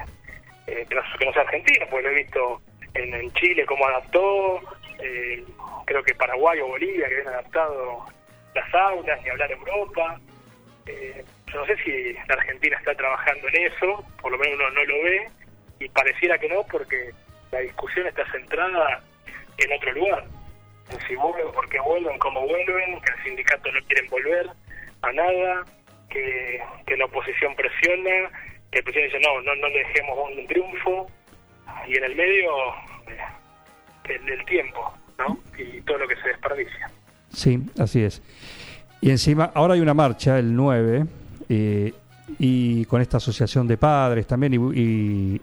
eh, 0.67 0.85
que, 0.89 0.95
no, 0.95 1.01
sea 1.33 1.41
Argentina, 1.41 1.85
porque 1.89 2.03
lo 2.03 2.09
he 2.11 2.23
visto 2.23 2.61
en, 2.93 3.13
en 3.13 3.31
Chile 3.33 3.65
cómo 3.65 3.87
adaptó, 3.87 4.61
eh, 4.99 5.43
creo 5.85 6.03
que 6.03 6.15
Paraguay 6.15 6.59
o 6.59 6.67
Bolivia 6.67 7.07
que 7.07 7.15
habían 7.15 7.33
adaptado 7.33 8.05
las 8.53 8.73
aulas, 8.73 9.21
ni 9.23 9.29
hablar 9.29 9.51
Europa. 9.51 10.19
Eh, 10.85 11.23
yo 11.47 11.59
no 11.59 11.65
sé 11.65 11.77
si 11.83 12.13
la 12.13 12.35
Argentina 12.35 12.77
está 12.77 12.95
trabajando 12.95 13.47
en 13.49 13.71
eso, 13.71 14.05
por 14.21 14.31
lo 14.31 14.37
menos 14.37 14.55
uno 14.55 14.69
no 14.71 14.83
lo 14.83 15.03
ve, 15.03 15.29
y 15.79 15.89
pareciera 15.89 16.37
que 16.37 16.49
no, 16.49 16.63
porque 16.63 17.11
la 17.51 17.59
discusión 17.59 18.07
está 18.07 18.29
centrada 18.31 19.01
en 19.57 19.73
otro 19.73 19.91
lugar. 19.93 20.23
En 20.91 20.99
si 21.07 21.15
vuelven, 21.15 21.51
por 21.51 21.67
qué 21.69 21.79
vuelven, 21.79 22.17
cómo 22.19 22.41
vuelven, 22.41 23.01
que 23.01 23.13
el 23.13 23.23
sindicato 23.23 23.71
no 23.71 23.79
quieren 23.87 24.09
volver 24.09 24.49
a 25.01 25.11
nada, 25.11 25.65
que, 26.09 26.61
que 26.85 26.97
la 26.97 27.05
oposición 27.05 27.55
presiona, 27.55 28.29
que 28.71 28.79
el 28.79 28.83
presidente 28.83 29.17
dice 29.17 29.27
no, 29.27 29.41
no, 29.41 29.55
no 29.55 29.67
le 29.69 29.79
dejemos 29.79 30.29
un 30.31 30.47
triunfo, 30.47 31.07
y 31.87 31.97
en 31.97 32.03
el 32.03 32.15
medio 32.15 32.69
eh, 33.07 33.17
el, 34.09 34.29
el 34.29 34.45
tiempo, 34.45 34.93
¿no? 35.17 35.39
Y 35.57 35.81
todo 35.81 35.99
lo 35.99 36.07
que 36.07 36.15
se 36.17 36.29
desperdicia. 36.29 36.89
Sí, 37.29 37.61
así 37.77 38.03
es. 38.03 38.21
Y 39.01 39.11
encima, 39.11 39.51
ahora 39.53 39.75
hay 39.75 39.81
una 39.81 39.93
marcha, 39.93 40.39
el 40.39 40.55
9, 40.55 41.05
eh, 41.49 41.93
y 42.39 42.85
con 42.85 43.01
esta 43.01 43.17
asociación 43.17 43.67
de 43.67 43.77
padres 43.77 44.25
también, 44.25 44.53
y, 44.53 45.39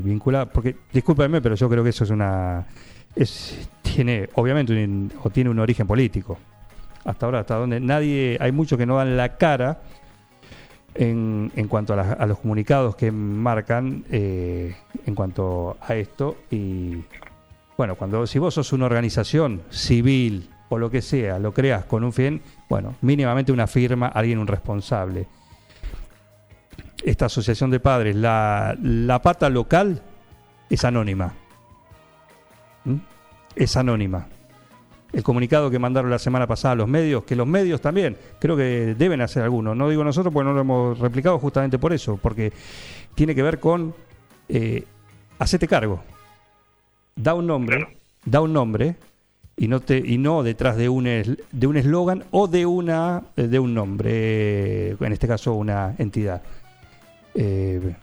vinculada, 0.00 0.46
porque, 0.46 0.74
discúlpenme, 0.92 1.40
pero 1.40 1.54
yo 1.54 1.68
creo 1.68 1.84
que 1.84 1.90
eso 1.90 2.04
es 2.04 2.10
una. 2.10 2.66
Es, 3.14 3.68
tiene, 3.82 4.28
obviamente, 4.34 4.72
un, 4.72 5.12
o 5.22 5.30
tiene 5.30 5.50
un 5.50 5.58
origen 5.58 5.86
político. 5.86 6.38
Hasta 7.04 7.26
ahora, 7.26 7.40
hasta 7.40 7.56
donde 7.56 7.80
nadie. 7.80 8.38
Hay 8.40 8.52
muchos 8.52 8.78
que 8.78 8.86
no 8.86 8.96
dan 8.96 9.16
la 9.16 9.36
cara 9.36 9.80
en, 10.94 11.52
en 11.56 11.68
cuanto 11.68 11.94
a 11.94 12.26
los 12.26 12.38
comunicados 12.38 12.96
que 12.96 13.12
marcan 13.12 14.04
eh, 14.10 14.74
en 15.04 15.14
cuanto 15.14 15.76
a 15.80 15.94
esto. 15.94 16.38
Y 16.50 17.04
bueno, 17.78 17.94
cuando 17.94 18.26
si 18.26 18.40
vos 18.40 18.54
sos 18.54 18.72
una 18.72 18.86
organización 18.86 19.62
civil 19.70 20.50
o 20.68 20.78
lo 20.78 20.90
que 20.90 21.00
sea, 21.00 21.38
lo 21.38 21.54
creas 21.54 21.84
con 21.84 22.02
un 22.02 22.12
fin, 22.12 22.42
bueno, 22.68 22.96
mínimamente 23.02 23.52
una 23.52 23.68
firma, 23.68 24.08
alguien 24.08 24.40
un 24.40 24.48
responsable. 24.48 25.28
Esta 27.04 27.26
asociación 27.26 27.70
de 27.70 27.78
padres, 27.78 28.16
la, 28.16 28.76
la 28.82 29.22
pata 29.22 29.48
local 29.48 30.02
es 30.68 30.84
anónima. 30.84 31.32
¿Mm? 32.84 32.96
Es 33.54 33.76
anónima. 33.76 34.26
El 35.12 35.22
comunicado 35.22 35.70
que 35.70 35.78
mandaron 35.78 36.10
la 36.10 36.18
semana 36.18 36.48
pasada 36.48 36.72
a 36.72 36.76
los 36.76 36.88
medios, 36.88 37.22
que 37.22 37.36
los 37.36 37.46
medios 37.46 37.80
también, 37.80 38.16
creo 38.40 38.56
que 38.56 38.96
deben 38.98 39.20
hacer 39.20 39.44
algunos. 39.44 39.76
No 39.76 39.88
digo 39.88 40.02
nosotros 40.02 40.34
porque 40.34 40.48
no 40.48 40.52
lo 40.52 40.62
hemos 40.62 40.98
replicado 40.98 41.38
justamente 41.38 41.78
por 41.78 41.92
eso, 41.92 42.16
porque 42.16 42.52
tiene 43.14 43.36
que 43.36 43.42
ver 43.44 43.60
con 43.60 43.94
eh, 44.48 44.82
hacete 45.38 45.68
cargo 45.68 46.02
da 47.20 47.34
un 47.34 47.46
nombre, 47.46 47.76
Claro. 47.78 47.92
da 48.24 48.40
un 48.40 48.52
nombre 48.52 48.96
y 49.56 49.68
no 49.68 49.80
te 49.80 49.98
y 49.98 50.18
no 50.18 50.42
detrás 50.42 50.76
de 50.76 50.88
un 50.88 51.06
es- 51.06 51.36
de 51.52 51.66
un 51.66 51.76
eslogan 51.76 52.24
o 52.30 52.46
de 52.48 52.64
una 52.64 53.22
eh, 53.36 53.48
de 53.48 53.58
un 53.58 53.74
nombre, 53.74 54.10
eh, 54.92 54.96
en 55.00 55.12
este 55.12 55.26
caso 55.28 55.54
una 55.54 55.94
entidad. 55.98 56.42
Eh, 57.34 57.94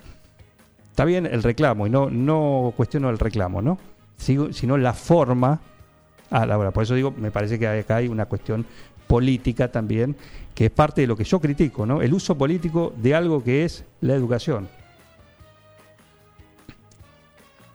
está 0.91 1.06
bien 1.06 1.25
el 1.25 1.43
reclamo 1.43 1.88
y 1.88 1.89
no 1.89 2.10
no 2.10 2.73
cuestiono 2.75 3.10
el 3.10 3.17
reclamo, 3.19 3.62
¿no? 3.62 3.78
Sigo- 4.17 4.51
sino 4.54 4.78
la 4.78 4.93
forma 4.93 5.60
a 6.30 6.45
la 6.45 6.58
hora. 6.58 6.71
Por 6.71 6.84
eso 6.84 6.95
digo, 6.95 7.12
me 7.17 7.32
parece 7.32 7.58
que 7.60 7.67
acá 7.67 7.97
hay 7.97 8.08
una 8.08 8.25
cuestión 8.25 8.65
política 9.08 9.71
también 9.71 10.15
que 10.54 10.65
es 10.65 10.71
parte 10.71 11.01
de 11.01 11.08
lo 11.08 11.15
que 11.17 11.23
yo 11.25 11.39
critico, 11.39 11.86
¿no? 11.86 12.01
El 12.01 12.13
uso 12.13 12.38
político 12.38 12.93
de 12.97 13.13
algo 13.13 13.43
que 13.43 13.65
es 13.65 13.84
la 14.01 14.13
educación. 14.15 14.67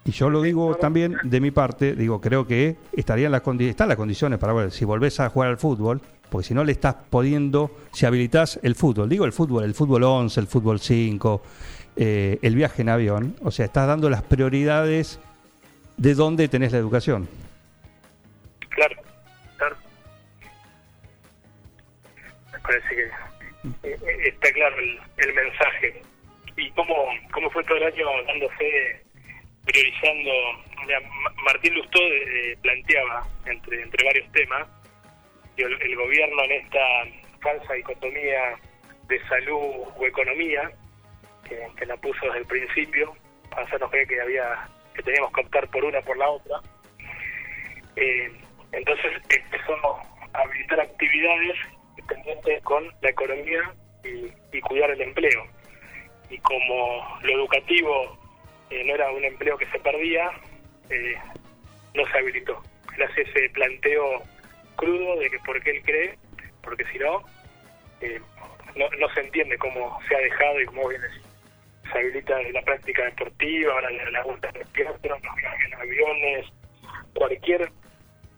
Y 0.04 0.12
yo 0.12 0.30
lo 0.30 0.40
digo 0.40 0.74
también 0.76 1.16
de 1.22 1.40
mi 1.40 1.50
parte, 1.50 1.94
digo, 1.94 2.20
creo 2.20 2.46
que 2.46 2.76
estarían 2.92 3.32
las 3.32 3.42
están 3.46 3.88
las 3.88 3.96
condiciones 3.96 4.38
para 4.38 4.52
ver 4.52 4.70
si 4.70 4.84
volvés 4.84 5.20
a 5.20 5.28
jugar 5.28 5.50
al 5.50 5.58
fútbol, 5.58 6.00
porque 6.30 6.48
si 6.48 6.54
no 6.54 6.64
le 6.64 6.72
estás 6.72 6.94
pudiendo, 7.10 7.70
si 7.92 8.06
habilitás 8.06 8.58
el 8.62 8.74
fútbol, 8.74 9.08
digo 9.08 9.24
el 9.24 9.32
fútbol, 9.32 9.64
el 9.64 9.74
fútbol 9.74 10.04
11, 10.04 10.40
el 10.40 10.46
fútbol 10.46 10.80
5, 10.80 11.42
eh, 11.96 12.38
el 12.40 12.54
viaje 12.54 12.82
en 12.82 12.88
avión, 12.88 13.36
o 13.42 13.50
sea, 13.50 13.66
estás 13.66 13.86
dando 13.86 14.08
las 14.08 14.22
prioridades 14.22 15.20
de 15.98 16.14
dónde 16.14 16.48
tenés 16.48 16.72
la 16.72 16.78
educación. 16.78 17.28
Claro, 18.70 18.96
claro. 19.58 19.76
Me 22.52 22.58
parece 22.60 22.88
que 22.88 23.02
eh, 23.02 23.98
eh, 24.00 24.28
está 24.28 24.50
claro 24.52 24.76
el, 24.78 24.98
el 25.18 25.34
mensaje. 25.34 26.02
¿Y 26.56 26.70
cómo, 26.70 26.94
cómo 27.32 27.50
fue 27.50 27.62
todo 27.64 27.76
el 27.76 27.84
año 27.84 28.06
dándose, 28.26 29.02
priorizando? 29.64 30.30
Mira, 30.86 31.00
Ma- 31.00 31.34
Martín 31.44 31.74
Lustó 31.74 32.00
eh, 32.00 32.56
planteaba, 32.62 33.26
entre, 33.46 33.82
entre 33.82 34.04
varios 34.04 34.32
temas, 34.32 34.68
que 35.56 35.64
el, 35.64 35.82
el 35.82 35.96
gobierno 35.96 36.42
en 36.44 36.52
esta 36.52 36.80
falsa 37.42 37.74
dicotomía 37.74 38.58
de 39.08 39.26
salud 39.28 39.84
o 39.96 40.06
economía, 40.06 40.70
que, 41.48 41.86
la 41.86 41.96
puso 41.96 42.24
desde 42.26 42.38
el 42.38 42.46
principio, 42.46 43.14
para 43.50 43.62
hacernos 43.62 43.90
creer 43.90 44.06
que 44.06 44.20
había 44.20 44.68
que 44.94 45.02
teníamos 45.02 45.32
que 45.32 45.40
optar 45.40 45.68
por 45.68 45.84
una 45.84 46.00
por 46.02 46.16
la 46.16 46.28
otra, 46.28 46.60
eh, 47.96 48.30
entonces 48.72 49.12
empezó 49.28 49.74
a 50.32 50.42
habilitar 50.42 50.80
actividades 50.80 51.56
pendientes 52.08 52.62
con 52.62 52.88
la 53.02 53.10
economía 53.10 53.74
y 54.52 54.60
cuidar 54.62 54.90
el 54.90 55.00
empleo. 55.00 55.46
Y 56.28 56.38
como 56.38 57.18
lo 57.22 57.32
educativo 57.32 58.19
eh, 58.70 58.84
no 58.84 58.94
era 58.94 59.10
un 59.10 59.24
empleo 59.24 59.56
que 59.58 59.66
se 59.66 59.78
perdía, 59.80 60.30
eh, 60.88 61.16
no 61.94 62.06
se 62.06 62.18
habilitó. 62.18 62.62
Él 62.96 63.02
hace 63.02 63.22
ese 63.22 63.50
planteo 63.50 64.22
crudo 64.76 65.16
de 65.18 65.30
que 65.30 65.38
por 65.40 65.62
qué 65.62 65.70
él 65.70 65.82
cree, 65.82 66.18
porque 66.62 66.84
si 66.86 66.98
no, 66.98 67.22
eh, 68.00 68.20
no, 68.76 69.08
se 69.14 69.20
entiende 69.20 69.58
cómo 69.58 69.98
se 70.08 70.14
ha 70.14 70.18
dejado 70.18 70.60
y 70.60 70.66
cómo 70.66 70.88
se 70.90 71.98
habilita 71.98 72.40
la 72.52 72.62
práctica 72.62 73.04
deportiva, 73.04 73.74
ahora 73.74 73.90
la, 73.90 74.10
la 74.10 74.22
vuelta 74.22 74.50
de 74.52 74.64
teatro, 74.66 75.18
los 75.22 75.36
viajes 75.36 75.66
en 75.66 75.74
aviones, 75.74 76.46
cualquier 77.14 77.70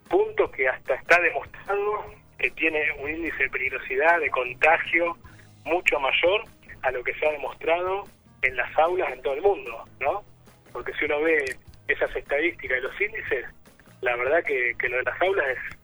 punto 0.09 0.51
que 0.51 0.67
hasta 0.67 0.95
está 0.95 1.19
demostrado 1.21 2.05
que 2.37 2.49
tiene 2.51 2.91
un 2.99 3.09
índice 3.09 3.43
de 3.43 3.49
peligrosidad, 3.49 4.19
de 4.19 4.29
contagio 4.29 5.15
mucho 5.65 5.99
mayor 5.99 6.43
a 6.81 6.91
lo 6.91 7.03
que 7.03 7.13
se 7.13 7.25
ha 7.25 7.31
demostrado 7.31 8.05
en 8.43 8.55
las 8.57 8.77
aulas 8.77 9.11
en 9.13 9.21
todo 9.21 9.33
el 9.33 9.41
mundo, 9.41 9.83
¿no? 9.99 10.23
Porque 10.71 10.93
si 10.93 11.05
uno 11.05 11.21
ve 11.21 11.43
esas 11.87 12.15
estadísticas 12.15 12.77
y 12.77 12.81
los 12.81 13.01
índices, 13.01 13.45
la 14.01 14.15
verdad 14.15 14.43
que, 14.43 14.73
que 14.79 14.89
lo 14.89 14.97
de 14.97 15.03
las 15.03 15.21
aulas 15.21 15.45
es 15.49 15.77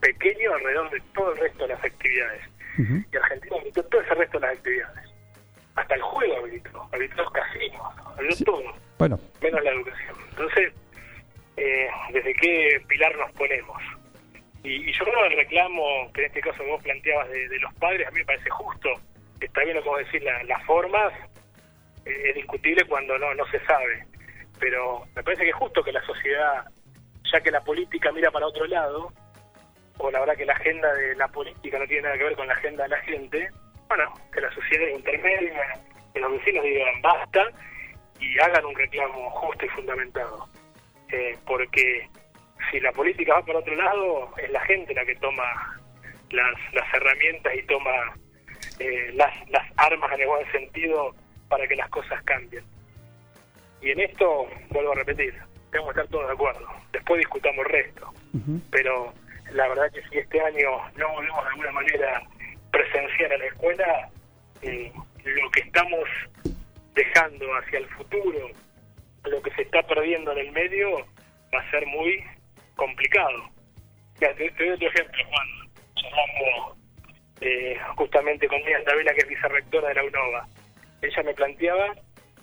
pequeño 0.00 0.52
alrededor 0.54 0.90
de 0.90 1.00
todo 1.14 1.32
el 1.32 1.38
resto 1.38 1.66
de 1.66 1.74
las 1.74 1.84
actividades. 1.84 2.42
Y 2.78 3.16
Argentina 3.16 3.56
habilitó 3.56 3.82
todo 3.84 4.00
ese 4.00 4.14
resto 4.14 4.40
de 4.40 4.46
las 4.46 4.56
actividades. 4.56 5.10
Hasta 5.74 5.94
el 5.94 6.02
juego 6.02 6.36
habilitó, 6.38 6.88
habilitó 6.92 7.22
los 7.22 7.32
casinos, 7.32 7.82
habilitó 8.16 8.44
todo 8.44 8.62
Bueno, 8.98 9.20
menos 9.42 9.62
la 9.64 9.70
educación. 9.70 10.16
Entonces, 10.30 10.72
eh, 11.56 11.88
¿desde 12.12 12.34
qué 12.34 12.82
pilar 12.88 13.14
nos 13.16 13.30
ponemos? 13.32 13.76
Y, 14.64 14.88
y 14.88 14.92
yo 14.92 15.04
creo 15.04 15.20
que 15.20 15.26
el 15.28 15.36
reclamo 15.36 16.10
que 16.12 16.20
en 16.22 16.26
este 16.28 16.40
caso 16.40 16.64
vos 16.64 16.82
planteabas 16.82 17.28
de, 17.30 17.48
de 17.48 17.58
los 17.60 17.72
padres, 17.74 18.06
a 18.06 18.10
mí 18.10 18.20
me 18.20 18.24
parece 18.26 18.48
justo. 18.50 18.88
Está 19.40 19.62
bien 19.64 19.76
lo 19.76 19.82
que 19.82 19.88
vos 19.88 19.98
decís, 19.98 20.22
la- 20.22 20.42
las 20.44 20.64
formas 20.64 21.12
es 22.04 22.34
discutible 22.34 22.84
cuando 22.84 23.18
no, 23.18 23.34
no 23.34 23.46
se 23.46 23.64
sabe. 23.64 24.06
Pero 24.58 25.04
me 25.14 25.22
parece 25.22 25.44
que 25.44 25.50
es 25.50 25.56
justo 25.56 25.82
que 25.82 25.92
la 25.92 26.04
sociedad, 26.04 26.64
ya 27.32 27.40
que 27.40 27.50
la 27.50 27.60
política 27.60 28.12
mira 28.12 28.30
para 28.30 28.46
otro 28.46 28.66
lado, 28.66 29.12
o 29.98 30.10
la 30.10 30.20
verdad 30.20 30.36
que 30.36 30.44
la 30.44 30.54
agenda 30.54 30.92
de 30.94 31.14
la 31.16 31.28
política 31.28 31.78
no 31.78 31.86
tiene 31.86 32.02
nada 32.02 32.18
que 32.18 32.24
ver 32.24 32.36
con 32.36 32.46
la 32.46 32.54
agenda 32.54 32.84
de 32.84 32.88
la 32.90 33.00
gente, 33.02 33.50
bueno, 33.88 34.14
que 34.32 34.40
la 34.40 34.52
sociedad 34.52 34.88
intermedia, 34.88 35.80
que 36.14 36.20
los 36.20 36.32
vecinos 36.32 36.64
digan 36.64 37.02
basta 37.02 37.50
y 38.20 38.38
hagan 38.40 38.64
un 38.64 38.74
reclamo 38.74 39.30
justo 39.30 39.66
y 39.66 39.68
fundamentado. 39.70 40.48
Eh, 41.10 41.36
porque 41.46 42.08
si 42.70 42.80
la 42.80 42.92
política 42.92 43.34
va 43.34 43.44
para 43.44 43.58
otro 43.58 43.74
lado, 43.74 44.30
es 44.38 44.50
la 44.50 44.60
gente 44.60 44.94
la 44.94 45.04
que 45.04 45.16
toma 45.16 45.78
las, 46.30 46.54
las 46.72 46.94
herramientas 46.94 47.52
y 47.54 47.62
toma 47.64 47.92
eh, 48.78 49.10
las, 49.14 49.50
las 49.50 49.66
armas 49.76 50.12
en 50.12 50.20
el 50.22 50.28
buen 50.28 50.52
sentido 50.52 51.14
para 51.52 51.68
que 51.68 51.76
las 51.76 51.90
cosas 51.90 52.22
cambien. 52.22 52.64
Y 53.82 53.90
en 53.90 54.00
esto, 54.00 54.48
vuelvo 54.70 54.92
a 54.92 54.94
repetir, 54.94 55.34
tenemos 55.70 55.92
que 55.92 56.00
estar 56.00 56.10
todos 56.10 56.28
de 56.28 56.32
acuerdo. 56.32 56.66
Después 56.92 57.18
discutamos 57.18 57.66
el 57.66 57.72
resto. 57.72 58.14
Pero 58.70 59.12
la 59.50 59.68
verdad 59.68 59.92
que 59.92 60.02
si 60.08 60.16
este 60.16 60.40
año 60.40 60.70
no 60.96 61.12
volvemos 61.12 61.44
de 61.44 61.50
alguna 61.50 61.72
manera 61.72 62.22
presencial 62.70 63.32
a 63.32 63.36
la 63.36 63.44
escuela, 63.44 64.08
eh, 64.62 64.90
lo 65.24 65.50
que 65.50 65.60
estamos 65.60 66.08
dejando 66.94 67.44
hacia 67.58 67.80
el 67.80 67.88
futuro, 67.90 68.48
lo 69.24 69.42
que 69.42 69.50
se 69.50 69.62
está 69.62 69.82
perdiendo 69.82 70.32
en 70.32 70.38
el 70.38 70.52
medio, 70.52 71.06
va 71.54 71.60
a 71.60 71.70
ser 71.70 71.86
muy 71.86 72.24
complicado. 72.76 73.50
Ya, 74.22 74.34
te, 74.36 74.50
te 74.52 74.64
doy 74.64 74.70
otro 74.70 74.88
ejemplo, 74.88 75.22
Juan. 75.28 75.48
Charlando 75.96 76.76
eh, 77.42 77.76
justamente 77.96 78.48
con 78.48 78.64
Díaz 78.64 78.84
Tabela, 78.84 79.12
que 79.12 79.20
es 79.20 79.28
vicerrectora 79.28 79.88
de 79.88 79.94
la 79.96 80.04
UNOVA. 80.04 80.48
Ella 81.02 81.22
me 81.24 81.34
planteaba 81.34 81.94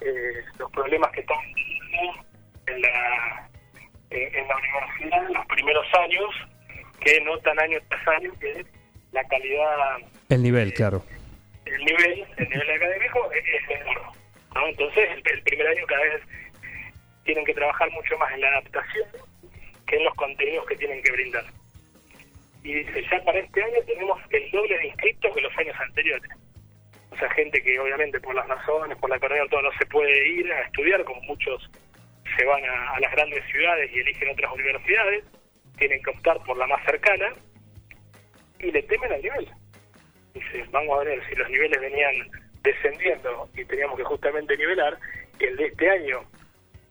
eh, 0.01 0.43
los 0.57 0.71
problemas 0.71 1.11
que 1.11 1.21
están 1.21 1.37
en 2.67 2.81
la, 2.81 3.49
eh, 4.11 4.31
en 4.33 4.47
la 4.47 4.55
universidad 4.57 5.25
en 5.27 5.33
los 5.33 5.45
primeros 5.47 5.85
años, 5.95 6.35
que 6.99 7.21
notan 7.21 7.59
año 7.59 7.79
tras 7.89 8.07
año 8.19 8.31
que 8.39 8.65
la 9.11 9.23
calidad... 9.25 9.97
El 10.29 10.43
nivel, 10.43 10.73
claro. 10.73 11.03
El 11.65 11.85
nivel, 11.85 12.25
el 12.37 12.49
nivel 12.49 12.71
académico 12.75 13.31
es, 13.31 13.43
es 13.61 13.79
menor. 13.79 14.01
¿no? 14.55 14.67
Entonces, 14.67 15.09
el, 15.09 15.23
el 15.33 15.43
primer 15.43 15.67
año 15.67 15.85
cada 15.87 16.01
vez 16.01 16.21
tienen 17.23 17.45
que 17.45 17.53
trabajar 17.53 17.89
mucho 17.91 18.17
más 18.17 18.33
en 18.33 18.41
la 18.41 18.49
adaptación 18.49 19.07
que 19.87 19.95
en 19.95 20.03
los 20.03 20.13
contenidos 20.15 20.65
que 20.67 20.75
tienen 20.75 21.01
que 21.01 21.11
brindar. 21.11 21.45
Y 22.63 22.73
dice, 22.73 23.05
ya 23.09 23.23
para 23.23 23.39
este 23.39 23.63
año 23.63 23.77
tenemos 23.87 24.19
el 24.29 24.51
doble 24.51 24.77
de 24.77 24.87
inscriptos 24.87 25.33
que 25.33 25.41
los 25.41 25.57
años 25.57 25.75
anteriores. 25.79 26.29
Sea, 27.19 27.29
gente 27.31 27.61
que 27.61 27.77
obviamente 27.79 28.19
por 28.21 28.33
las 28.33 28.47
razones, 28.47 28.97
por 28.97 29.09
la 29.09 29.17
economía, 29.17 29.43
todo 29.49 29.61
no 29.61 29.71
se 29.77 29.85
puede 29.87 30.29
ir 30.29 30.51
a 30.53 30.61
estudiar, 30.61 31.03
como 31.03 31.21
muchos 31.23 31.69
se 32.37 32.45
van 32.45 32.63
a, 32.63 32.99
las 32.99 33.11
grandes 33.11 33.43
ciudades 33.51 33.91
y 33.93 33.99
eligen 33.99 34.29
otras 34.29 34.51
universidades, 34.53 35.25
tienen 35.77 36.01
que 36.01 36.11
optar 36.11 36.37
por 36.45 36.57
la 36.57 36.67
más 36.67 36.83
cercana 36.85 37.33
y 38.59 38.71
le 38.71 38.83
temen 38.83 39.11
al 39.11 39.21
nivel. 39.21 39.49
Dice, 40.33 40.65
vamos 40.71 40.99
a 40.99 41.03
ver 41.03 41.21
si 41.27 41.35
los 41.35 41.49
niveles 41.49 41.81
venían 41.81 42.13
descendiendo 42.61 43.49
y 43.55 43.65
teníamos 43.65 43.97
que 43.97 44.03
justamente 44.03 44.55
nivelar, 44.55 44.97
el 45.39 45.55
de 45.55 45.65
este 45.65 45.89
año, 45.89 46.23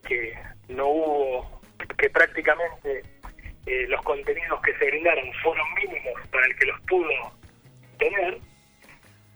que 0.07 0.35
no 0.69 0.88
hubo, 0.88 1.61
que 1.99 2.11
prácticamente 2.11 3.03
eh, 3.67 3.87
los 3.88 4.03
contenidos 4.03 4.61
que 4.62 4.75
se 4.75 4.87
brindaron 4.87 5.33
fueron 5.43 5.67
mínimos 5.75 6.14
para 6.31 6.47
el 6.47 6.57
que 6.57 6.67
los 6.67 6.81
pudo 6.83 7.33
tener, 7.99 8.38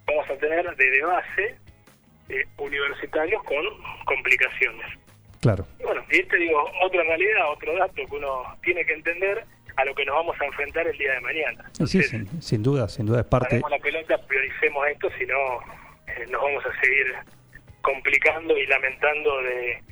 vamos 0.06 0.30
a 0.30 0.36
tener 0.36 0.76
de 0.76 1.02
base 1.02 1.56
eh, 2.28 2.44
universitarios 2.58 3.42
con 3.44 3.64
complicaciones. 4.04 4.86
Claro. 5.40 5.66
Y 5.80 5.82
bueno, 5.82 6.04
y 6.10 6.20
este 6.20 6.36
digo, 6.36 6.64
otra 6.82 7.02
realidad, 7.02 7.50
otro 7.50 7.76
dato 7.76 7.94
que 7.94 8.14
uno 8.14 8.44
tiene 8.62 8.84
que 8.84 8.92
entender 8.92 9.44
a 9.76 9.84
lo 9.84 9.94
que 9.94 10.04
nos 10.04 10.14
vamos 10.14 10.40
a 10.40 10.44
enfrentar 10.44 10.86
el 10.86 10.96
día 10.96 11.14
de 11.14 11.20
mañana. 11.20 11.70
Y 11.80 11.86
sí, 11.86 12.02
sin, 12.02 12.42
sin 12.42 12.62
duda, 12.62 12.88
sin 12.88 13.06
duda 13.06 13.20
es 13.20 13.26
parte... 13.26 13.60
La 13.68 13.78
pelota, 13.78 14.18
prioricemos 14.26 14.86
esto, 14.88 15.10
si 15.18 15.26
no 15.26 15.60
eh, 16.06 16.26
nos 16.30 16.42
vamos 16.42 16.64
a 16.64 16.80
seguir 16.80 17.14
complicando 17.80 18.56
y 18.56 18.66
lamentando 18.66 19.42
de, 19.42 19.82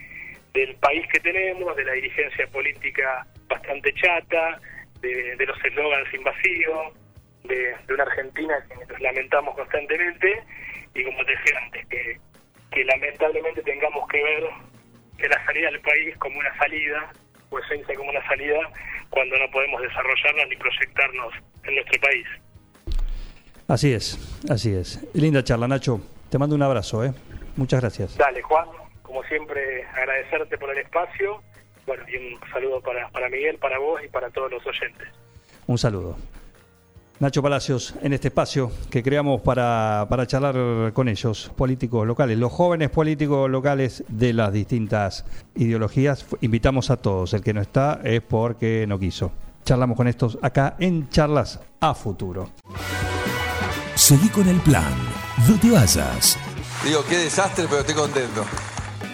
del 0.53 0.75
país 0.77 1.05
que 1.12 1.18
tenemos, 1.20 1.75
de 1.77 1.85
la 1.85 1.92
dirigencia 1.92 2.46
política 2.49 3.27
bastante 3.49 3.92
chata, 3.94 4.61
de, 5.01 5.35
de 5.37 5.46
los 5.46 5.64
eslogans 5.64 6.14
invasivos, 6.14 6.94
de, 7.44 7.74
de 7.87 7.94
una 7.94 8.05
Argentina 8.05 8.64
que 8.68 8.87
nos 8.87 9.00
lamentamos 9.00 9.55
constantemente 9.55 10.42
y 10.94 11.05
como 11.05 11.24
te 11.24 11.33
decía 11.37 11.59
antes, 11.64 11.87
que, 11.87 12.18
que 12.70 12.85
lamentablemente 12.85 13.62
tengamos 13.62 14.09
que 14.09 14.22
ver 14.22 14.44
que 15.18 15.29
la 15.29 15.44
salida 15.44 15.70
del 15.70 15.81
país 15.81 16.16
como 16.18 16.38
una 16.38 16.57
salida, 16.59 17.12
o 17.50 17.59
esencia 17.59 17.94
como 17.94 18.11
una 18.11 18.26
salida, 18.26 18.59
cuando 19.11 19.38
no 19.38 19.50
podemos 19.50 19.83
desarrollarnos 19.83 20.48
ni 20.48 20.57
proyectarnos 20.57 21.35
en 21.64 21.74
nuestro 21.74 22.00
país. 22.00 22.26
Así 23.68 23.92
es, 23.92 24.18
así 24.50 24.74
es. 24.74 25.07
Linda 25.14 25.44
charla, 25.44 25.68
Nacho. 25.68 26.00
Te 26.31 26.38
mando 26.38 26.57
un 26.57 26.62
abrazo, 26.62 27.05
¿eh? 27.05 27.12
Muchas 27.57 27.81
gracias. 27.81 28.16
Dale, 28.16 28.40
Juan, 28.42 28.66
como 29.03 29.22
siempre, 29.24 29.85
agradecerte 29.85 30.59
por 30.59 30.70
el 30.70 30.79
espacio. 30.79 31.42
Bueno, 31.87 32.05
y 32.09 32.16
un 32.16 32.40
saludo 32.50 32.81
para, 32.81 33.09
para 33.11 33.29
Miguel, 33.29 33.59
para 33.59 33.79
vos 33.79 34.00
y 34.05 34.09
para 34.09 34.31
todos 34.31 34.50
los 34.50 34.64
oyentes. 34.66 35.09
Un 35.66 35.79
saludo. 35.79 36.16
Nacho 37.21 37.43
Palacios, 37.43 37.95
en 38.01 38.15
este 38.15 38.29
espacio 38.29 38.73
que 38.89 39.03
creamos 39.03 39.43
para, 39.43 40.07
para 40.09 40.27
charlar 40.27 40.95
con 40.95 41.07
ellos, 41.07 41.51
políticos 41.55 42.07
locales, 42.07 42.39
los 42.39 42.51
jóvenes 42.51 42.89
políticos 42.89 43.51
locales 43.51 44.03
de 44.09 44.33
las 44.33 44.51
distintas 44.55 45.27
ideologías, 45.55 46.25
invitamos 46.41 46.89
a 46.89 46.97
todos, 46.97 47.35
el 47.35 47.43
que 47.43 47.53
no 47.53 47.61
está 47.61 48.01
es 48.03 48.23
porque 48.23 48.87
no 48.89 48.99
quiso. 48.99 49.33
Charlamos 49.67 49.99
con 49.99 50.09
estos 50.09 50.39
acá 50.41 50.77
en 50.79 51.11
Charlas 51.11 51.61
a 51.79 51.95
Futuro. 51.95 52.53
Seguí 53.97 54.31
con 54.31 54.49
el 54.49 54.59
plan. 54.61 54.95
No 55.47 55.61
te 55.61 55.71
vayas. 55.71 56.39
Digo, 56.83 57.05
qué 57.07 57.19
desastre, 57.19 57.67
pero 57.69 57.81
estoy 57.81 57.97
contento. 57.97 58.47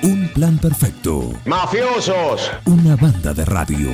Un 0.05 0.29
plan 0.33 0.59
perfecto. 0.59 1.33
¡Mafiosos! 1.45 2.53
Una 2.67 2.95
banda 2.95 3.35
de 3.35 3.45
radio. 3.45 3.91